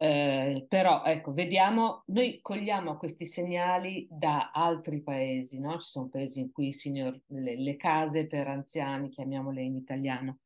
Eh, 0.00 0.64
però 0.68 1.02
ecco, 1.04 1.32
vediamo, 1.32 2.04
noi 2.06 2.40
cogliamo 2.40 2.96
questi 2.96 3.26
segnali 3.26 4.06
da 4.08 4.50
altri 4.52 5.02
paesi, 5.02 5.60
no? 5.60 5.78
Ci 5.78 5.88
sono 5.88 6.08
paesi 6.08 6.40
in 6.40 6.52
cui 6.52 6.72
senior, 6.72 7.20
le, 7.26 7.56
le 7.56 7.76
case 7.76 8.26
per 8.26 8.46
anziani, 8.46 9.08
chiamiamole 9.10 9.60
in 9.60 9.76
italiano, 9.76 10.38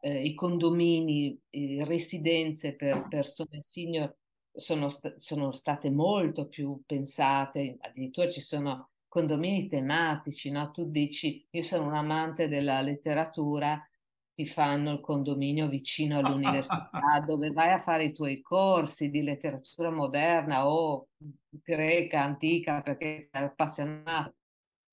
eh, 0.00 0.24
i 0.24 0.34
condomini, 0.34 1.38
le 1.50 1.84
residenze 1.84 2.74
per 2.74 3.06
persone 3.08 3.60
senior 3.60 4.16
sono, 4.52 4.88
st- 4.88 5.16
sono 5.16 5.52
state 5.52 5.90
molto 5.90 6.48
più 6.48 6.82
pensate, 6.86 7.76
addirittura 7.80 8.28
ci 8.28 8.40
sono 8.40 8.90
condomini 9.06 9.68
tematici, 9.68 10.50
no? 10.50 10.70
Tu 10.70 10.90
dici, 10.90 11.46
io 11.50 11.62
sono 11.62 11.86
un 11.86 11.94
amante 11.94 12.48
della 12.48 12.80
letteratura, 12.80 13.86
ti 14.34 14.46
fanno 14.46 14.92
il 14.92 15.00
condominio 15.00 15.68
vicino 15.68 16.18
all'università 16.18 16.90
dove 17.26 17.50
vai 17.50 17.72
a 17.72 17.78
fare 17.78 18.04
i 18.04 18.12
tuoi 18.12 18.40
corsi 18.40 19.10
di 19.10 19.22
letteratura 19.22 19.90
moderna 19.90 20.68
o 20.68 21.08
greca, 21.50 22.22
antica, 22.22 22.80
perché 22.80 23.28
sei 23.30 23.44
appassionato. 23.44 24.34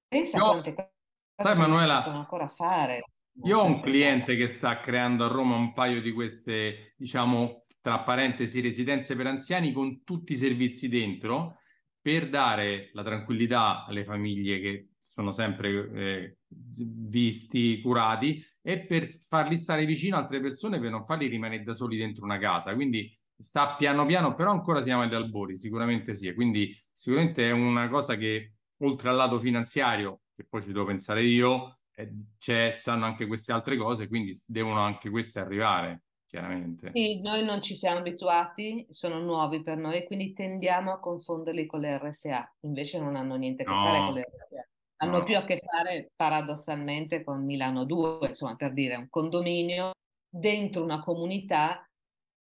Pensa 0.08 0.38
Io, 0.38 0.44
quante 0.44 0.74
cose 0.74 0.92
sai, 1.36 1.58
Manuela, 1.58 1.96
possono 1.96 2.20
ancora 2.20 2.48
fare. 2.50 3.04
Io 3.44 3.60
ho 3.60 3.66
un 3.66 3.80
cliente 3.80 4.36
che 4.36 4.48
sta 4.48 4.80
creando 4.80 5.24
a 5.24 5.30
Roma 5.30 5.56
un 5.56 5.74
paio 5.74 6.02
di 6.02 6.12
queste, 6.12 6.94
diciamo, 6.98 7.66
tra 7.82 8.00
parentesi, 8.02 8.60
residenze 8.60 9.16
per 9.16 9.28
anziani 9.28 9.72
con 9.72 10.04
tutti 10.04 10.34
i 10.34 10.38
servizi 10.38 10.90
dentro 10.90 11.58
per 12.02 12.30
dare 12.30 12.90
la 12.94 13.04
tranquillità 13.04 13.86
alle 13.86 14.04
famiglie 14.04 14.60
che 14.60 14.90
sono 15.00 15.32
sempre 15.32 15.92
eh, 15.94 16.38
visti, 16.50 17.80
curati 17.82 18.44
e 18.62 18.82
per 18.82 19.18
farli 19.20 19.58
stare 19.58 19.86
vicino 19.86 20.16
a 20.16 20.20
altre 20.20 20.40
persone 20.40 20.80
per 20.80 20.92
non 20.92 21.06
farli 21.06 21.28
rimanere 21.28 21.64
da 21.64 21.74
soli 21.74 21.98
dentro 21.98 22.24
una 22.24 22.38
casa. 22.38 22.74
Quindi 22.74 23.16
sta 23.38 23.76
piano 23.76 24.06
piano, 24.06 24.36
però 24.36 24.52
ancora 24.52 24.84
siamo 24.84 25.04
agli 25.04 25.14
albori, 25.14 25.58
sicuramente 25.58 26.14
sì. 26.14 26.34
Quindi 26.34 26.76
sicuramente 26.92 27.48
è 27.48 27.52
una 27.52 27.88
cosa 27.90 28.16
che 28.16 28.54
oltre 28.78 29.10
al 29.10 29.16
lato 29.16 29.40
finanziario, 29.40 30.22
che 30.36 30.46
poi 30.48 30.62
ci 30.62 30.72
devo 30.72 30.86
pensare 30.86 31.24
io, 31.24 31.80
eh, 31.96 32.12
c'è, 32.38 32.72
stanno 32.72 33.06
anche 33.06 33.28
queste 33.28 33.52
altre 33.52 33.78
cose, 33.78 34.08
quindi 34.08 34.38
devono 34.46 34.82
anche 34.82 35.10
queste 35.10 35.40
arrivare 35.40 36.04
chiaramente. 36.26 36.92
Sì, 36.94 37.22
noi 37.22 37.44
non 37.44 37.62
ci 37.62 37.74
siamo 37.74 38.00
abituati, 38.00 38.86
sono 38.90 39.20
nuovi 39.20 39.64
per 39.64 39.78
noi, 39.78 40.06
quindi 40.06 40.34
tendiamo 40.34 40.94
a 40.94 41.00
confonderli 41.00 41.66
con 41.66 41.80
le 41.80 41.98
RSA, 41.98 42.56
invece 42.62 43.00
non 43.00 43.16
hanno 43.16 43.36
niente 43.36 43.64
a 43.64 43.66
che 43.66 43.72
no, 43.72 43.84
fare 43.84 44.00
con 44.00 44.14
le 44.14 44.22
RSA. 44.22 44.69
Hanno 45.02 45.20
no. 45.20 45.24
più 45.24 45.38
a 45.38 45.44
che 45.44 45.58
fare 45.58 46.12
paradossalmente 46.16 47.24
con 47.24 47.46
Milano 47.46 47.86
2, 47.86 48.28
insomma, 48.28 48.56
per 48.56 48.74
dire 48.74 48.96
un 48.96 49.08
condominio 49.10 49.92
dentro 50.30 50.84
una 50.84 51.00
comunità 51.00 51.84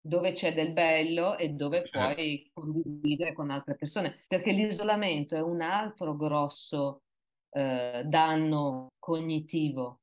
dove 0.01 0.31
c'è 0.31 0.53
del 0.53 0.73
bello 0.73 1.37
e 1.37 1.49
dove 1.49 1.85
certo. 1.85 2.13
puoi 2.13 2.49
condividere 2.53 3.33
con 3.33 3.49
altre 3.49 3.75
persone, 3.75 4.23
perché 4.27 4.51
l'isolamento 4.51 5.35
è 5.35 5.41
un 5.41 5.61
altro 5.61 6.15
grosso 6.15 7.01
eh, 7.51 8.03
danno 8.05 8.89
cognitivo. 8.99 9.99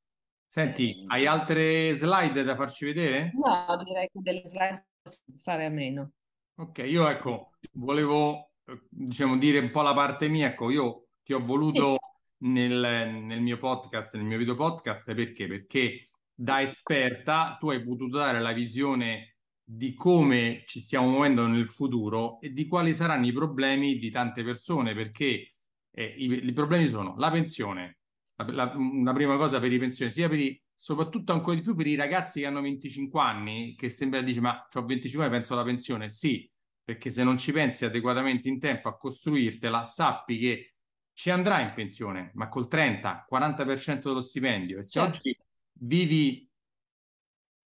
Senti, 0.49 1.01
eh, 1.01 1.05
hai 1.09 1.27
altre 1.27 1.95
slide 1.95 2.42
da 2.42 2.57
farci 2.57 2.87
vedere? 2.87 3.33
No, 3.35 3.83
direi 3.85 4.09
che 4.11 4.21
delle 4.21 4.47
slide 4.47 4.87
posso 5.03 5.21
fare 5.38 5.66
a 5.66 5.71
meno. 5.71 6.12
Ok, 6.59 6.79
io 6.79 7.07
ecco, 7.09 7.51
volevo 7.73 8.53
diciamo 8.88 9.37
dire 9.37 9.59
un 9.59 9.71
po' 9.71 9.83
la 9.83 9.95
parte 9.95 10.29
mia, 10.29 10.49
ecco, 10.49 10.71
io 10.71 11.09
ti 11.23 11.33
ho 11.33 11.40
voluto 11.40 11.92
sì. 11.92 12.06
Nel, 12.38 13.20
nel 13.22 13.40
mio 13.40 13.59
podcast, 13.59 14.16
nel 14.16 14.25
mio 14.25 14.38
video 14.38 14.55
podcast, 14.55 15.14
perché? 15.14 15.46
Perché 15.46 16.11
da 16.35 16.61
esperta 16.61 17.57
tu 17.59 17.70
hai 17.70 17.83
potuto 17.83 18.18
dare 18.18 18.40
la 18.40 18.53
visione 18.53 19.37
di 19.68 19.94
come 19.94 20.62
ci 20.66 20.81
stiamo 20.81 21.09
muovendo 21.09 21.46
nel 21.46 21.66
futuro 21.66 22.38
e 22.40 22.53
di 22.53 22.68
quali 22.68 22.94
saranno 22.94 23.27
i 23.27 23.33
problemi 23.33 23.99
di 23.99 24.11
tante 24.11 24.44
persone, 24.44 24.94
perché 24.94 25.55
eh, 25.90 26.14
i, 26.16 26.46
i, 26.46 26.53
problemi 26.53 26.87
sono 26.88 27.16
la 27.16 27.31
pensione, 27.31 27.99
la, 28.37 28.46
la, 28.53 28.72
una 28.77 29.12
prima 29.12 29.37
cosa 29.37 29.59
per 29.59 29.72
i 29.72 29.79
pensioni, 29.79 30.12
sia 30.12 30.29
per 30.29 30.38
i, 30.38 30.62
soprattutto 30.75 31.33
ancora 31.33 31.57
di 31.57 31.62
più 31.62 31.75
per 31.75 31.87
i 31.87 31.96
ragazzi 31.96 32.40
che 32.40 32.46
hanno 32.46 32.61
25 32.61 33.20
anni, 33.20 33.75
che 33.77 33.90
sembra 33.90 34.20
dice 34.20 34.40
ma 34.40 34.68
ho 34.72 34.85
25 34.85 35.25
anni 35.27 35.37
penso 35.37 35.55
alla 35.55 35.64
pensione, 35.64 36.11
sì, 36.11 36.49
perché 36.85 37.11
se 37.11 37.25
non 37.25 37.37
ci 37.37 37.51
pensi 37.51 37.85
adeguatamente 37.85 38.49
in 38.49 38.61
tempo 38.61 38.88
a 38.88 38.96
costruirtela, 38.96 39.83
sappi 39.83 40.38
che 40.38 40.75
ci 41.16 41.31
andrà 41.31 41.61
in 41.61 41.72
pensione, 41.72 42.31
ma 42.35 42.50
col 42.50 42.68
30-40% 42.70 44.02
dello 44.02 44.20
stipendio. 44.20 44.79
E 44.79 44.83
se 44.83 45.00
certo. 45.00 45.16
oggi 45.16 45.38
vivi 45.81 46.46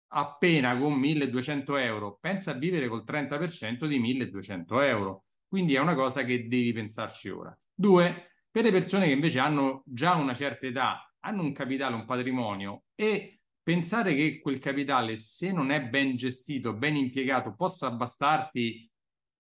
appena 0.10 0.78
con 0.78 0.94
1200 0.94 1.78
euro, 1.78 2.20
pensa 2.22 2.52
a 2.52 2.54
vivere 2.54 2.88
col 2.88 3.04
30% 3.04 3.88
di 3.88 3.98
1200 3.98 4.82
euro. 4.82 5.24
Quindi 5.48 5.74
è 5.74 5.80
una 5.80 5.96
cosa 5.96 6.24
che 6.24 6.48
devi 6.48 6.72
pensarci 6.74 7.30
ora. 7.30 7.58
Due, 7.74 8.34
per 8.52 8.66
le 8.66 8.72
persone 8.72 9.08
che 9.08 9.14
invece 9.14 9.40
hanno 9.40 9.82
già 9.88 10.14
una 10.14 10.36
certa 10.36 10.68
età, 10.68 11.12
hanno 11.22 11.42
un 11.42 11.52
capitale, 11.52 11.96
un 11.96 12.06
patrimonio 12.06 12.84
e 12.94 13.40
pensare 13.64 14.14
che 14.14 14.40
quel 14.40 14.60
capitale, 14.60 15.16
se 15.16 15.52
non 15.52 15.72
è 15.72 15.82
ben 15.82 16.16
gestito, 16.16 16.76
ben 16.76 16.96
impiegato, 16.96 17.56
possa 17.56 17.90
bastarti 17.90 18.88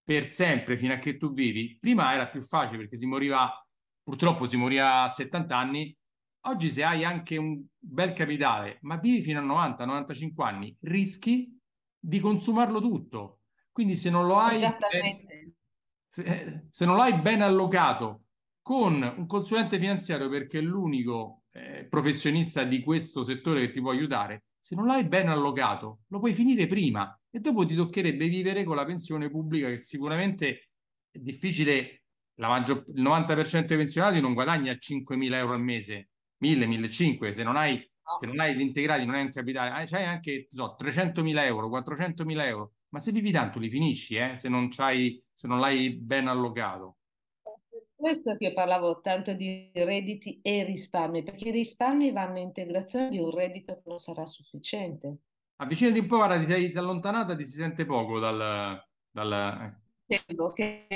per 0.03 0.25
sempre 0.25 0.79
fino 0.79 0.93
a 0.93 0.97
che 0.97 1.15
tu 1.17 1.31
vivi, 1.31 1.77
prima 1.79 2.11
era 2.11 2.27
più 2.27 2.41
facile 2.41 2.79
perché 2.79 2.97
si 2.97 3.05
moriva, 3.05 3.53
purtroppo 4.09 4.47
si 4.47 4.57
moriva 4.57 5.03
a 5.03 5.09
70 5.09 5.55
anni, 5.55 5.95
Oggi 6.43 6.71
se 6.71 6.83
hai 6.83 7.03
anche 7.03 7.35
un 7.35 7.61
bel 7.77 8.13
capitale, 8.13 8.77
ma 8.81 8.95
vivi 8.95 9.21
fino 9.21 9.39
a 9.39 9.75
90-95 9.77 10.41
anni, 10.41 10.75
rischi 10.81 11.59
di 11.99 12.19
consumarlo 12.19 12.79
tutto. 12.79 13.41
Quindi 13.71 13.97
se 13.97 14.09
non 14.09 14.25
lo 14.25 14.37
hai 14.37 14.59
ben, 14.59 15.53
se, 16.07 16.67
se, 16.69 16.85
non 16.85 16.95
l'hai 16.95 17.19
ben 17.19 17.41
allocato 17.41 18.23
con 18.61 19.01
un 19.17 19.25
consulente 19.25 19.77
finanziario 19.77 20.29
perché 20.29 20.59
è 20.59 20.61
l'unico 20.61 21.43
eh, 21.51 21.87
professionista 21.89 22.63
di 22.63 22.81
questo 22.81 23.23
settore 23.23 23.59
che 23.65 23.73
ti 23.73 23.81
può 23.81 23.91
aiutare, 23.91 24.45
se 24.59 24.75
non 24.75 24.85
l'hai 24.85 25.05
ben 25.05 25.27
allocato, 25.27 26.01
lo 26.07 26.19
puoi 26.19 26.33
finire 26.33 26.67
prima 26.67 27.17
e 27.29 27.39
dopo 27.39 27.65
ti 27.65 27.75
toccherebbe 27.75 28.27
vivere 28.27 28.63
con 28.63 28.77
la 28.77 28.85
pensione 28.85 29.29
pubblica 29.29 29.67
che 29.67 29.77
sicuramente 29.77 30.69
è 31.11 31.17
difficile, 31.19 31.98
maggior, 32.47 32.85
il 32.93 33.01
90% 33.01 33.65
dei 33.65 33.77
pensionati 33.77 34.21
non 34.21 34.33
guadagna 34.33 34.71
5.000 34.73 35.33
euro 35.33 35.53
al 35.53 35.61
mese, 35.61 36.09
1000, 36.37 36.65
1500, 36.67 37.31
se 37.33 37.43
non 37.43 37.57
hai, 37.57 37.75
no. 37.75 38.17
se 38.19 38.25
non 38.25 38.39
hai 38.39 38.55
gli 38.55 38.61
integrati, 38.61 39.05
non 39.05 39.15
hai 39.15 39.23
un 39.23 39.31
capitale, 39.31 39.85
c'hai 39.85 40.05
anche 40.05 40.47
so, 40.49 40.75
300.000 40.79 41.43
euro, 41.43 41.69
400.000 41.69 42.41
euro, 42.45 42.73
ma 42.89 42.99
se 42.99 43.11
vivi 43.11 43.31
tanto 43.31 43.59
li 43.59 43.69
finisci, 43.69 44.15
eh, 44.15 44.37
se 44.37 44.47
non 44.47 44.69
c'hai, 44.69 45.21
se 45.33 45.47
non 45.47 45.59
l'hai 45.59 45.95
ben 45.95 46.27
allocato. 46.27 46.97
Questo 47.93 48.37
che 48.37 48.45
io 48.45 48.53
parlavo 48.53 49.01
tanto 49.01 49.33
di 49.33 49.69
redditi 49.73 50.39
e 50.41 50.63
risparmi, 50.63 51.21
perché 51.21 51.49
i 51.49 51.51
risparmi 51.51 52.13
vanno 52.13 52.37
in 52.37 52.45
integrazione 52.45 53.09
di 53.09 53.19
un 53.19 53.29
reddito 53.29 53.73
che 53.73 53.81
non 53.83 53.97
sarà 53.97 54.25
sufficiente. 54.25 55.17
Avvicinati 55.57 55.99
un 55.99 56.07
po', 56.07 56.15
guarda, 56.15 56.39
ti 56.39 56.45
sei 56.45 56.71
allontanata, 56.75 57.35
ti 57.35 57.43
si 57.43 57.57
sente 57.57 57.85
poco 57.85 58.17
dal... 58.17 58.81
dal... 59.11 59.77
Sento 60.05 60.53
che 60.53 60.87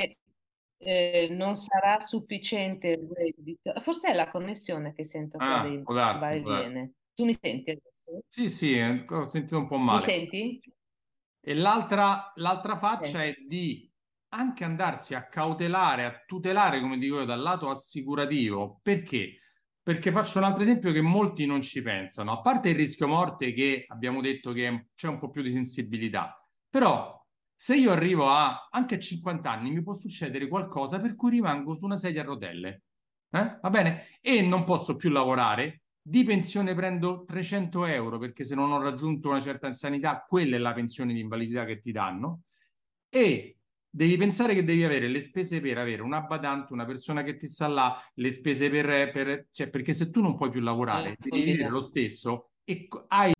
eh, 0.84 1.28
non 1.32 1.56
sarà 1.56 2.00
sufficiente 2.00 2.89
il 2.89 3.10
reddito. 3.12 3.74
Forse 3.82 4.12
è 4.12 4.13
la 4.13 4.30
connessione 4.30 4.93
che 4.93 5.04
sento 5.04 5.38
ah, 5.38 5.67
darsi, 5.84 5.84
va 5.86 6.32
e 6.32 6.41
viene. 6.41 6.93
Tu 7.13 7.26
mi 7.26 7.36
senti 7.39 7.72
adesso? 7.72 8.24
Sì, 8.28 8.50
sì, 8.50 8.78
eh, 8.78 9.06
ho 9.08 9.30
sentito 9.30 9.58
un 9.58 9.67
po' 9.67 9.78
male. 9.78 10.00
Mi 10.00 10.06
senti? 10.06 10.62
E 11.39 11.54
l'altra, 11.54 12.32
l'altra 12.36 12.78
faccia 12.78 13.19
sì. 13.19 13.28
è 13.28 13.36
di 13.48 13.91
anche 14.30 14.63
andarsi 14.63 15.13
a 15.13 15.28
cautelare, 15.28 16.06
a 16.06 16.24
tutelare, 16.26 16.80
come 16.80 16.98
dico 16.98 17.19
io, 17.19 17.26
dal 17.26 17.41
lato 17.41 17.69
assicurativo. 17.69 18.80
Perché? 18.82 19.39
Perché 19.82 20.12
faccio 20.12 20.39
un 20.39 20.46
altro 20.46 20.63
esempio 20.63 20.91
che 20.91 21.02
molti 21.02 21.46
non 21.46 21.62
ci 21.62 21.82
pensano. 21.82 22.32
A 22.32 22.41
parte 22.41 22.69
il 22.69 22.76
rischio 22.76 23.08
morte 23.08 23.54
che 23.54 23.86
abbiamo 23.88 24.22
detto 24.22 24.52
che 24.54 24.88
c'è 24.96 25.08
un 25.08 25.19
po' 25.19 25.30
più 25.30 25.41
di 25.41 25.52
sensibilità, 25.52 26.41
però 26.69 27.22
se 27.63 27.78
io 27.78 27.91
arrivo 27.91 28.28
a 28.28 28.67
anche 28.69 28.95
a 28.95 28.99
50 28.99 29.49
anni, 29.49 29.71
mi 29.71 29.82
può 29.82 29.93
succedere 29.93 30.49
qualcosa 30.49 30.99
per 30.99 31.15
cui 31.15 31.30
rimango 31.30 31.78
su 31.78 31.86
una 31.86 31.95
sedia 31.95 32.19
a 32.19 32.26
rotelle. 32.26 32.84
Eh? 33.30 33.58
Va 33.62 33.69
bene? 33.69 34.17
E 34.19 34.41
non 34.41 34.65
posso 34.65 34.97
più 34.97 35.10
lavorare. 35.10 35.84
Di 36.02 36.26
pensione 36.26 36.76
prendo 36.76 37.23
300 37.23 37.86
euro 37.86 38.17
perché 38.17 38.43
se 38.43 38.54
non 38.54 38.69
ho 38.73 38.82
raggiunto 38.82 39.30
una 39.30 39.39
certa 39.39 39.67
anzianità, 39.67 40.26
quella 40.28 40.58
è 40.58 40.60
la 40.60 40.73
pensione 40.73 41.13
di 41.13 41.21
invalidità 41.21 41.63
che 41.63 41.80
ti 41.80 41.93
danno. 41.93 42.41
E 43.08 43.60
devi 43.89 44.17
pensare 44.17 44.56
che 44.56 44.65
devi 44.65 44.84
avere 44.84 45.08
le 45.08 45.21
spese 45.21 45.62
per 45.62 45.78
avere 45.78 46.02
una 46.02 46.19
badante, 46.19 46.73
una 46.73 46.84
persona 46.84 47.23
che 47.23 47.38
ti 47.38 47.47
sta 47.47 47.67
là, 47.67 47.97
le 48.15 48.32
spese 48.32 48.69
per, 48.69 49.10
per 49.13 49.47
cioè 49.52 49.69
perché 49.69 49.93
se 49.93 50.12
tu 50.12 50.19
non 50.19 50.36
puoi 50.36 50.49
più 50.49 50.60
lavorare, 50.60 51.12
eh, 51.12 51.17
devi 51.17 51.43
vivere 51.43 51.69
lo 51.69 51.88
stesso 51.88 52.49
e 52.65 52.89
hai 53.08 53.33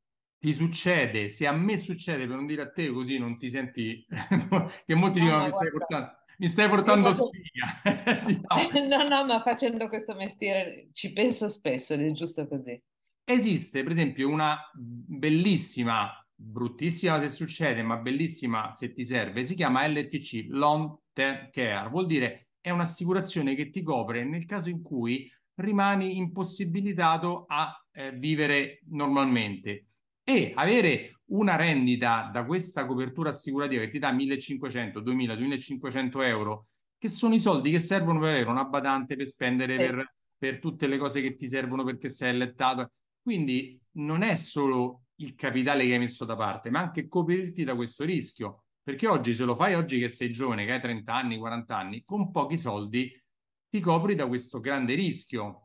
ti 0.44 0.52
succede, 0.52 1.30
se 1.30 1.48
a 1.48 1.54
me 1.54 1.78
succede, 1.78 2.28
per 2.28 2.36
non 2.36 2.46
dire 2.46 2.64
a 2.64 2.70
te 2.70 2.90
così 2.90 3.18
non 3.18 3.38
ti 3.38 3.50
senti, 3.50 4.06
che 4.86 4.94
molti 4.94 5.20
no, 5.20 5.26
dicono 5.26 5.46
mi 5.46 5.52
stai 5.54 5.72
portando, 5.72 6.12
mi 6.38 6.48
stai 6.50 6.68
portando 6.70 7.10
faccio... 7.12 7.24
sfiga. 7.24 8.26
diciamo. 8.26 8.88
no, 8.94 9.08
no, 9.08 9.26
ma 9.26 9.42
facendo 9.42 9.88
questo 9.88 10.16
mestiere 10.16 10.90
ci 10.92 11.14
penso 11.14 11.48
spesso 11.48 11.94
ed 11.94 12.02
è 12.02 12.12
giusto 12.12 12.46
così. 12.46 12.78
Esiste, 13.24 13.84
per 13.84 13.94
esempio, 13.94 14.28
una 14.28 14.60
bellissima, 14.74 16.12
bruttissima 16.36 17.22
se 17.22 17.30
succede, 17.30 17.82
ma 17.82 17.96
bellissima 17.96 18.70
se 18.74 18.92
ti 18.92 19.06
serve, 19.06 19.46
si 19.46 19.56
chiama 19.56 19.88
LTC, 19.88 20.48
Long 20.50 20.94
Term 21.14 21.52
Care, 21.52 21.88
vuol 21.88 22.06
dire 22.06 22.50
è 22.60 22.70
un'assicurazione 22.70 23.56
che 23.56 23.70
ti 23.70 23.82
copre 23.82 24.26
nel 24.26 24.44
caso 24.44 24.68
in 24.68 24.82
cui 24.82 25.32
rimani 25.56 26.18
impossibilitato 26.18 27.46
a 27.48 27.74
eh, 27.94 28.12
vivere 28.12 28.82
normalmente 28.90 29.86
e 30.24 30.54
avere 30.56 31.22
una 31.26 31.56
rendita 31.56 32.30
da 32.32 32.46
questa 32.46 32.86
copertura 32.86 33.30
assicurativa 33.30 33.82
che 33.84 33.90
ti 33.90 34.00
dà 34.00 34.12
1500, 34.12 35.00
2000, 35.00 35.36
2500 35.36 36.22
euro, 36.22 36.68
che 36.98 37.10
sono 37.10 37.36
i 37.36 37.40
soldi 37.40 37.72
che 37.72 37.80
servono 37.80 38.20
per 38.20 38.30
avere 38.30 38.50
una 38.50 38.66
badante, 38.66 39.16
per 39.16 39.28
spendere 39.28 39.78
per, 39.78 40.14
per 40.38 40.60
tutte 40.60 40.88
le 40.88 40.98
cose 40.98 41.22
che 41.22 41.36
ti 41.36 41.48
servono 41.48 41.84
perché 41.84 42.10
sei 42.10 42.30
allettato. 42.30 42.92
Quindi 43.22 43.80
non 43.94 44.22
è 44.22 44.36
solo 44.36 45.04
il 45.18 45.36
capitale 45.36 45.86
che 45.86 45.94
hai 45.94 46.00
messo 46.00 46.26
da 46.26 46.36
parte, 46.36 46.70
ma 46.70 46.80
anche 46.80 47.08
coprirti 47.08 47.64
da 47.64 47.76
questo 47.76 48.04
rischio. 48.04 48.64
Perché 48.84 49.08
oggi, 49.08 49.34
se 49.34 49.46
lo 49.46 49.56
fai 49.56 49.76
oggi 49.76 50.00
che 50.00 50.10
sei 50.10 50.32
giovane, 50.32 50.66
che 50.66 50.74
hai 50.74 50.82
30 50.82 51.14
anni, 51.14 51.38
40 51.38 51.78
anni, 51.78 52.04
con 52.04 52.32
pochi 52.32 52.58
soldi 52.58 53.10
ti 53.70 53.80
copri 53.80 54.16
da 54.16 54.28
questo 54.28 54.60
grande 54.60 54.94
rischio. 54.94 55.63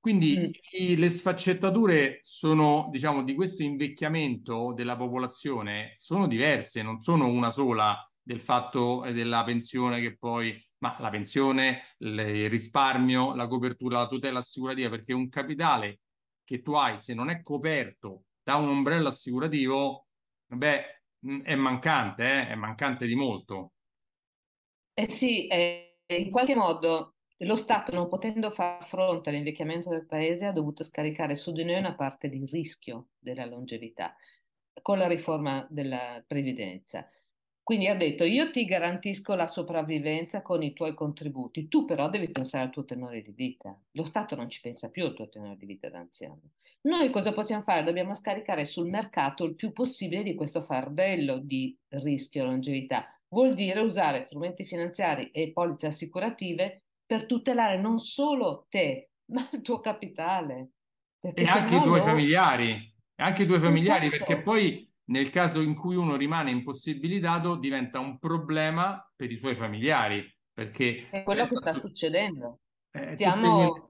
Quindi 0.00 0.36
mm. 0.38 0.50
i, 0.78 0.96
le 0.96 1.08
sfaccettature 1.10 2.20
sono, 2.22 2.88
diciamo, 2.90 3.22
di 3.22 3.34
questo 3.34 3.62
invecchiamento 3.62 4.72
della 4.74 4.96
popolazione 4.96 5.92
sono 5.96 6.26
diverse, 6.26 6.82
non 6.82 7.00
sono 7.00 7.26
una 7.26 7.50
sola 7.50 8.02
del 8.22 8.40
fatto 8.40 9.04
eh, 9.04 9.12
della 9.12 9.44
pensione 9.44 10.00
che 10.00 10.16
poi, 10.16 10.58
ma 10.78 10.96
la 11.00 11.10
pensione, 11.10 11.94
il 11.98 12.48
risparmio, 12.48 13.34
la 13.34 13.46
copertura, 13.46 13.98
la 13.98 14.08
tutela 14.08 14.38
assicurativa, 14.38 14.88
perché 14.88 15.12
un 15.12 15.28
capitale 15.28 16.00
che 16.44 16.62
tu 16.62 16.72
hai, 16.72 16.98
se 16.98 17.12
non 17.12 17.28
è 17.28 17.42
coperto 17.42 18.24
da 18.42 18.54
un 18.56 18.68
ombrello 18.68 19.08
assicurativo, 19.08 20.06
beh, 20.46 21.02
mm, 21.26 21.42
è 21.42 21.54
mancante, 21.56 22.24
eh? 22.24 22.48
è 22.48 22.54
mancante 22.54 23.06
di 23.06 23.14
molto. 23.14 23.72
Eh 24.94 25.08
sì, 25.08 25.46
eh, 25.46 25.98
in 26.06 26.30
qualche 26.30 26.54
modo 26.54 27.16
lo 27.44 27.56
Stato, 27.56 27.92
non 27.92 28.08
potendo 28.08 28.50
far 28.50 28.84
fronte 28.84 29.30
all'invecchiamento 29.30 29.88
del 29.88 30.06
paese, 30.06 30.46
ha 30.46 30.52
dovuto 30.52 30.84
scaricare 30.84 31.36
su 31.36 31.52
di 31.52 31.64
noi 31.64 31.78
una 31.78 31.94
parte 31.94 32.28
del 32.28 32.46
rischio 32.46 33.08
della 33.18 33.46
longevità 33.46 34.14
con 34.82 34.98
la 34.98 35.06
riforma 35.06 35.66
della 35.70 36.22
previdenza. 36.26 37.08
Quindi 37.62 37.86
ha 37.86 37.94
detto 37.94 38.24
io 38.24 38.50
ti 38.50 38.64
garantisco 38.64 39.34
la 39.34 39.46
sopravvivenza 39.46 40.42
con 40.42 40.62
i 40.62 40.72
tuoi 40.72 40.92
contributi, 40.94 41.68
tu 41.68 41.84
però 41.84 42.10
devi 42.10 42.30
pensare 42.30 42.64
al 42.64 42.70
tuo 42.70 42.84
tenore 42.84 43.22
di 43.22 43.32
vita. 43.32 43.78
Lo 43.92 44.04
Stato 44.04 44.34
non 44.34 44.50
ci 44.50 44.60
pensa 44.60 44.90
più 44.90 45.04
al 45.04 45.14
tuo 45.14 45.28
tenore 45.28 45.56
di 45.56 45.66
vita 45.66 45.88
d'anziano. 45.88 46.40
Noi 46.82 47.10
cosa 47.10 47.32
possiamo 47.32 47.62
fare? 47.62 47.84
Dobbiamo 47.84 48.14
scaricare 48.14 48.64
sul 48.64 48.88
mercato 48.88 49.44
il 49.44 49.54
più 49.54 49.72
possibile 49.72 50.22
di 50.22 50.34
questo 50.34 50.62
fardello 50.62 51.38
di 51.38 51.76
rischio 51.88 52.44
longevità. 52.44 53.14
Vuol 53.28 53.54
dire 53.54 53.80
usare 53.80 54.20
strumenti 54.20 54.64
finanziari 54.64 55.30
e 55.30 55.52
polizze 55.52 55.86
assicurative 55.86 56.82
per 57.10 57.26
tutelare 57.26 57.76
non 57.76 57.98
solo 57.98 58.66
te, 58.68 59.10
ma 59.34 59.48
il 59.50 59.62
tuo 59.62 59.80
capitale. 59.80 60.74
Perché 61.18 61.42
e 61.42 61.46
anche 61.46 61.74
no 61.74 61.80
i 61.80 61.82
tuoi 61.82 61.98
lo... 61.98 62.04
familiari, 62.04 62.94
anche 63.16 63.42
i 63.42 63.46
tuoi 63.46 63.58
familiari, 63.58 64.06
esatto. 64.06 64.24
perché 64.24 64.42
poi 64.42 64.88
nel 65.06 65.28
caso 65.30 65.60
in 65.60 65.74
cui 65.74 65.96
uno 65.96 66.14
rimane 66.14 66.52
impossibilitato 66.52 67.56
diventa 67.56 67.98
un 67.98 68.16
problema 68.20 69.04
per 69.16 69.28
i 69.32 69.36
suoi 69.36 69.56
familiari. 69.56 70.24
Perché 70.52 71.08
è 71.10 71.24
quello 71.24 71.46
che 71.46 71.56
sta 71.56 71.74
succedendo. 71.74 72.60
Eh, 72.92 73.10
Stiamo 73.10 73.88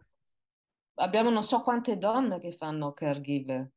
abbiamo 0.95 1.29
non 1.29 1.43
so 1.43 1.62
quante 1.62 1.99
donne 1.99 2.41
che 2.41 2.53
fanno 2.53 2.93
caregiver, 2.93 3.71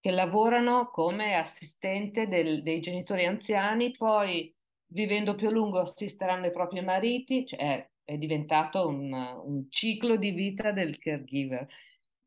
che 0.00 0.10
lavorano 0.10 0.90
come 0.90 1.34
assistente 1.34 2.28
del, 2.28 2.62
dei 2.62 2.80
genitori 2.80 3.24
anziani, 3.24 3.90
poi 3.90 4.54
vivendo 4.88 5.34
più 5.34 5.48
a 5.48 5.50
lungo 5.50 5.78
assisteranno 5.80 6.46
i 6.46 6.52
propri 6.52 6.82
mariti, 6.82 7.46
cioè 7.46 7.86
è, 8.06 8.16
diventato 8.16 8.88
un, 8.88 9.12
un, 9.12 9.66
ciclo 9.70 10.16
di 10.16 10.30
vita 10.30 10.72
del 10.72 10.98
caregiver. 10.98 11.66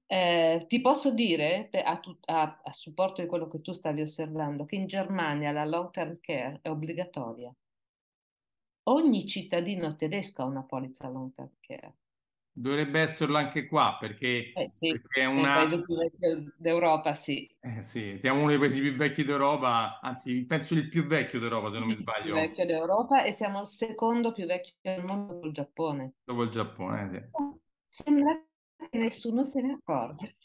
Eh, 0.06 0.66
ti 0.68 0.82
posso 0.82 1.14
dire, 1.14 1.70
a, 1.72 2.00
a, 2.26 2.62
a 2.64 2.74
supporto 2.74 3.22
di 3.22 3.28
quello 3.28 3.48
che 3.48 3.62
tu 3.62 3.72
stavi 3.72 4.02
osservando, 4.02 4.66
che 4.66 4.76
in 4.76 4.86
Germania 4.86 5.52
la 5.52 5.66
long 5.66 5.90
term 5.92 6.20
care 6.22 6.60
è 6.62 6.70
obbligatoria. 6.70 7.54
Ogni 8.90 9.26
cittadino 9.28 9.96
tedesco 9.96 10.42
ha 10.42 10.46
una 10.46 10.64
polizza 10.64 11.08
long 11.10 11.34
term 11.34 11.52
care. 11.60 11.94
Dovrebbe 12.52 13.00
esserlo 13.00 13.38
anche 13.38 13.68
qua 13.68 13.96
perché, 13.98 14.52
eh 14.52 14.70
sì, 14.70 14.92
perché 14.92 15.22
è 15.22 15.26
una... 15.26 15.62
il 15.62 15.70
paese 15.70 15.86
più 15.86 15.96
vecchio 15.96 16.54
d'Europa, 16.58 17.14
sì. 17.14 17.50
Eh 17.62 17.84
sì. 17.84 18.16
Siamo 18.18 18.40
uno 18.40 18.50
dei 18.50 18.58
paesi 18.58 18.82
più 18.82 18.96
vecchi 18.96 19.24
d'Europa, 19.24 20.00
anzi 20.02 20.44
penso 20.46 20.74
il 20.74 20.90
più 20.90 21.06
vecchio 21.06 21.40
d'Europa 21.40 21.72
se 21.72 21.80
non 21.80 21.88
mi 21.88 21.96
sbaglio. 21.96 22.26
Il 22.26 22.32
più 22.32 22.42
vecchio 22.42 22.66
d'Europa 22.66 23.24
e 23.24 23.32
siamo 23.32 23.62
il 23.62 23.66
secondo 23.66 24.34
più 24.34 24.46
vecchio 24.46 24.74
del 24.82 25.06
mondo 25.06 25.34
dopo 25.36 25.46
il 25.48 25.54
Giappone. 25.54 26.14
Dopo 26.26 26.44
il 26.44 26.50
Giappone, 26.50 27.10
sì. 27.10 27.22
Sembra 27.86 28.44
che 28.90 28.98
nessuno 28.98 29.46
se 29.46 29.62
ne 29.62 29.74
accorge. 29.74 30.36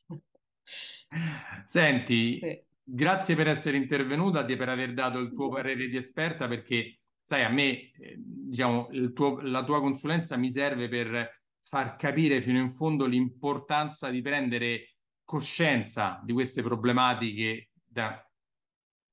Senti, 1.65 2.37
sì. 2.37 2.63
grazie 2.83 3.35
per 3.35 3.49
essere 3.49 3.77
intervenuta 3.77 4.47
e 4.47 4.57
per 4.57 4.69
aver 4.69 4.93
dato 4.93 5.19
il 5.19 5.33
tuo 5.33 5.49
parere 5.49 5.89
di 5.89 5.97
esperta 5.97 6.47
perché, 6.47 7.01
sai, 7.25 7.43
a 7.43 7.49
me, 7.49 7.91
eh, 7.93 8.15
diciamo, 8.17 8.89
tuo, 9.13 9.41
la 9.41 9.65
tua 9.65 9.81
consulenza 9.81 10.37
mi 10.37 10.51
serve 10.51 10.89
per 10.89 11.43
far 11.69 11.97
capire 11.97 12.41
fino 12.41 12.59
in 12.59 12.73
fondo 12.73 13.07
l'importanza 13.07 14.11
di 14.11 14.21
prendere 14.23 14.97
coscienza 15.25 16.21
di 16.23 16.33
queste 16.33 16.63
problematiche 16.63 17.71
da, 17.85 18.25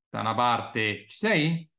da 0.10 0.20
una 0.20 0.36
parte. 0.36 1.06
Ci 1.08 1.18
sei? 1.18 1.70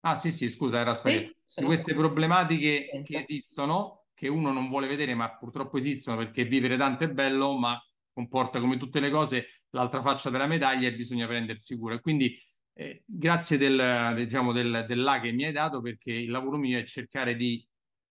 Ah 0.00 0.16
sì 0.16 0.30
sì, 0.30 0.48
scusa, 0.48 0.80
era 0.80 0.94
sbagliato. 0.94 1.34
Sì, 1.44 1.60
di 1.60 1.66
queste 1.66 1.94
problematiche 1.94 2.88
Senta. 2.90 3.06
che 3.06 3.18
esistono, 3.18 4.06
che 4.14 4.28
uno 4.28 4.52
non 4.52 4.68
vuole 4.68 4.86
vedere, 4.86 5.14
ma 5.14 5.36
purtroppo 5.36 5.76
esistono 5.78 6.16
perché 6.16 6.44
vivere 6.44 6.76
tanto 6.76 7.04
è 7.04 7.10
bello, 7.10 7.58
ma 7.58 7.78
comporta 8.12 8.60
come 8.60 8.76
tutte 8.76 9.00
le 9.00 9.10
cose 9.10 9.64
l'altra 9.70 10.02
faccia 10.02 10.30
della 10.30 10.46
medaglia 10.46 10.88
e 10.88 10.94
bisogna 10.94 11.26
prendersi 11.26 11.76
cura. 11.76 11.98
Quindi 12.00 12.36
eh, 12.72 13.02
grazie 13.04 13.58
del, 13.58 14.14
diciamo, 14.16 14.52
del, 14.52 14.84
del 14.86 15.00
là 15.02 15.20
che 15.20 15.32
mi 15.32 15.44
hai 15.44 15.52
dato 15.52 15.80
perché 15.80 16.12
il 16.12 16.30
lavoro 16.30 16.56
mio 16.56 16.78
è 16.78 16.84
cercare 16.84 17.36
di, 17.36 17.64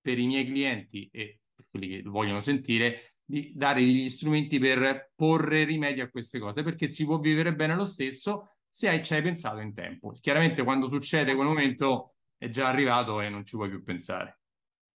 per 0.10 0.18
i 0.18 0.26
miei 0.26 0.46
clienti 0.46 1.08
e 1.12 1.42
quelli 1.70 1.88
che 1.88 2.02
vogliono 2.10 2.40
sentire, 2.40 3.14
di 3.24 3.52
dare 3.54 3.82
degli 3.82 4.10
strumenti 4.10 4.58
per 4.58 5.12
porre 5.14 5.64
rimedio 5.64 6.04
a 6.04 6.10
queste 6.10 6.40
cose, 6.40 6.64
perché 6.64 6.88
si 6.88 7.06
può 7.06 7.20
vivere 7.20 7.54
bene 7.54 7.76
lo 7.76 7.86
stesso 7.86 8.56
se 8.68 8.90
hai, 8.90 9.04
ci 9.04 9.14
hai 9.14 9.22
pensato 9.22 9.60
in 9.60 9.72
tempo. 9.76 10.16
Chiaramente 10.20 10.64
quando 10.64 10.90
succede 10.90 11.36
quel 11.36 11.46
momento 11.46 12.16
è 12.38 12.50
già 12.50 12.70
arrivato 12.70 13.22
e 13.22 13.30
non 13.30 13.46
ci 13.46 13.56
puoi 13.56 13.70
più 13.70 13.84
pensare. 13.84 14.40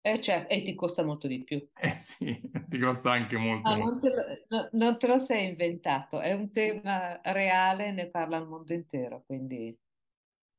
Eh, 0.02 0.20
cioè, 0.20 0.46
e 0.48 0.62
ti 0.62 0.76
costa 0.76 1.02
molto 1.02 1.26
di 1.26 1.42
più. 1.42 1.66
Eh 1.74 1.96
sì, 1.96 2.40
ti 2.68 2.78
costa 2.78 3.11
anche 3.11 3.36
molto. 3.36 3.68
Ah, 3.68 3.76
non, 3.76 4.00
te 4.00 4.08
lo, 4.08 4.22
no, 4.48 4.68
non, 4.72 4.98
te 4.98 5.06
lo, 5.08 5.18
sei 5.18 5.48
inventato, 5.48 6.20
è 6.20 6.32
un 6.32 6.52
tema 6.52 7.20
reale, 7.24 7.90
ne 7.90 8.08
parla 8.08 8.36
il 8.36 8.46
mondo 8.46 8.72
intero, 8.72 9.24
quindi 9.26 9.76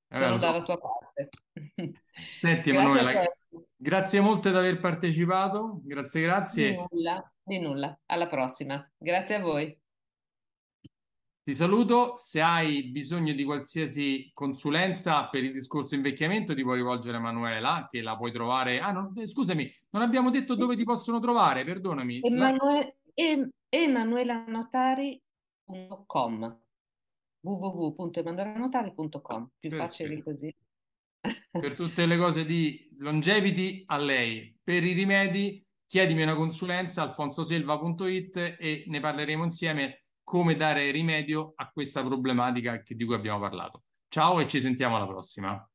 eh, 0.10 0.16
sono 0.16 0.38
dalla 0.38 0.60
so. 0.60 0.66
tua 0.66 0.78
parte. 0.78 1.30
Senti 2.40 2.70
Emanuela, 2.70 3.24
grazie 3.76 4.20
molte 4.20 4.52
di 4.52 4.58
aver 4.58 4.80
partecipato, 4.80 5.82
grazie, 5.84 6.22
grazie. 6.22 6.72
Di 6.72 6.86
nulla, 6.90 7.34
di 7.44 7.60
nulla, 7.60 8.00
alla 8.06 8.28
prossima. 8.28 8.88
Grazie 8.98 9.36
a 9.36 9.42
voi. 9.42 9.76
Ti 11.44 11.56
saluto, 11.56 12.16
se 12.18 12.40
hai 12.40 12.92
bisogno 12.92 13.34
di 13.34 13.44
qualsiasi 13.44 14.30
consulenza 14.34 15.28
per 15.28 15.44
il 15.44 15.52
discorso 15.52 15.96
invecchiamento 15.96 16.54
ti 16.54 16.62
puoi 16.62 16.76
rivolgere 16.78 17.18
a 17.18 17.20
Emanuela, 17.20 17.88
che 17.90 18.02
la 18.02 18.16
puoi 18.16 18.32
trovare... 18.32 18.80
Ah, 18.80 18.92
no, 18.92 19.12
eh, 19.16 19.26
scusami, 19.28 19.68
non 19.90 20.04
abbiamo 20.04 20.30
detto 20.30 20.54
dove 20.56 20.76
ti 20.76 20.84
possono 20.84 21.20
trovare, 21.20 21.64
perdonami. 21.64 22.20
Emanuele... 22.22 22.98
Emanuelanotari.com 23.74 26.60
www.emanuelanotari.com 27.42 29.50
più 29.60 29.70
Perfetto. 29.70 29.90
facile 29.90 30.24
così 30.24 30.56
per 31.52 31.76
tutte 31.76 32.06
le 32.06 32.18
cose 32.18 32.46
di 32.46 32.90
longevity 32.98 33.84
a 33.88 33.98
lei. 33.98 34.56
Per 34.64 34.84
i 34.84 34.94
rimedi 34.94 35.64
chiedimi 35.86 36.24
una 36.24 36.36
consulenza 36.36 37.04
alfonsoselva.it 37.04 38.56
e 38.60 38.84
ne 38.88 39.00
parleremo 39.00 39.44
insieme 39.44 40.06
come 40.24 40.56
dare 40.56 40.90
rimedio 40.92 41.54
a 41.56 41.70
questa 41.70 42.04
problematica 42.04 42.82
di 42.86 43.06
cui 43.06 43.16
abbiamo 43.16 43.40
parlato. 43.40 43.84
Ciao 44.08 44.40
e 44.40 44.48
ci 44.48 44.60
sentiamo 44.60 44.96
alla 44.96 45.08
prossima. 45.08 45.71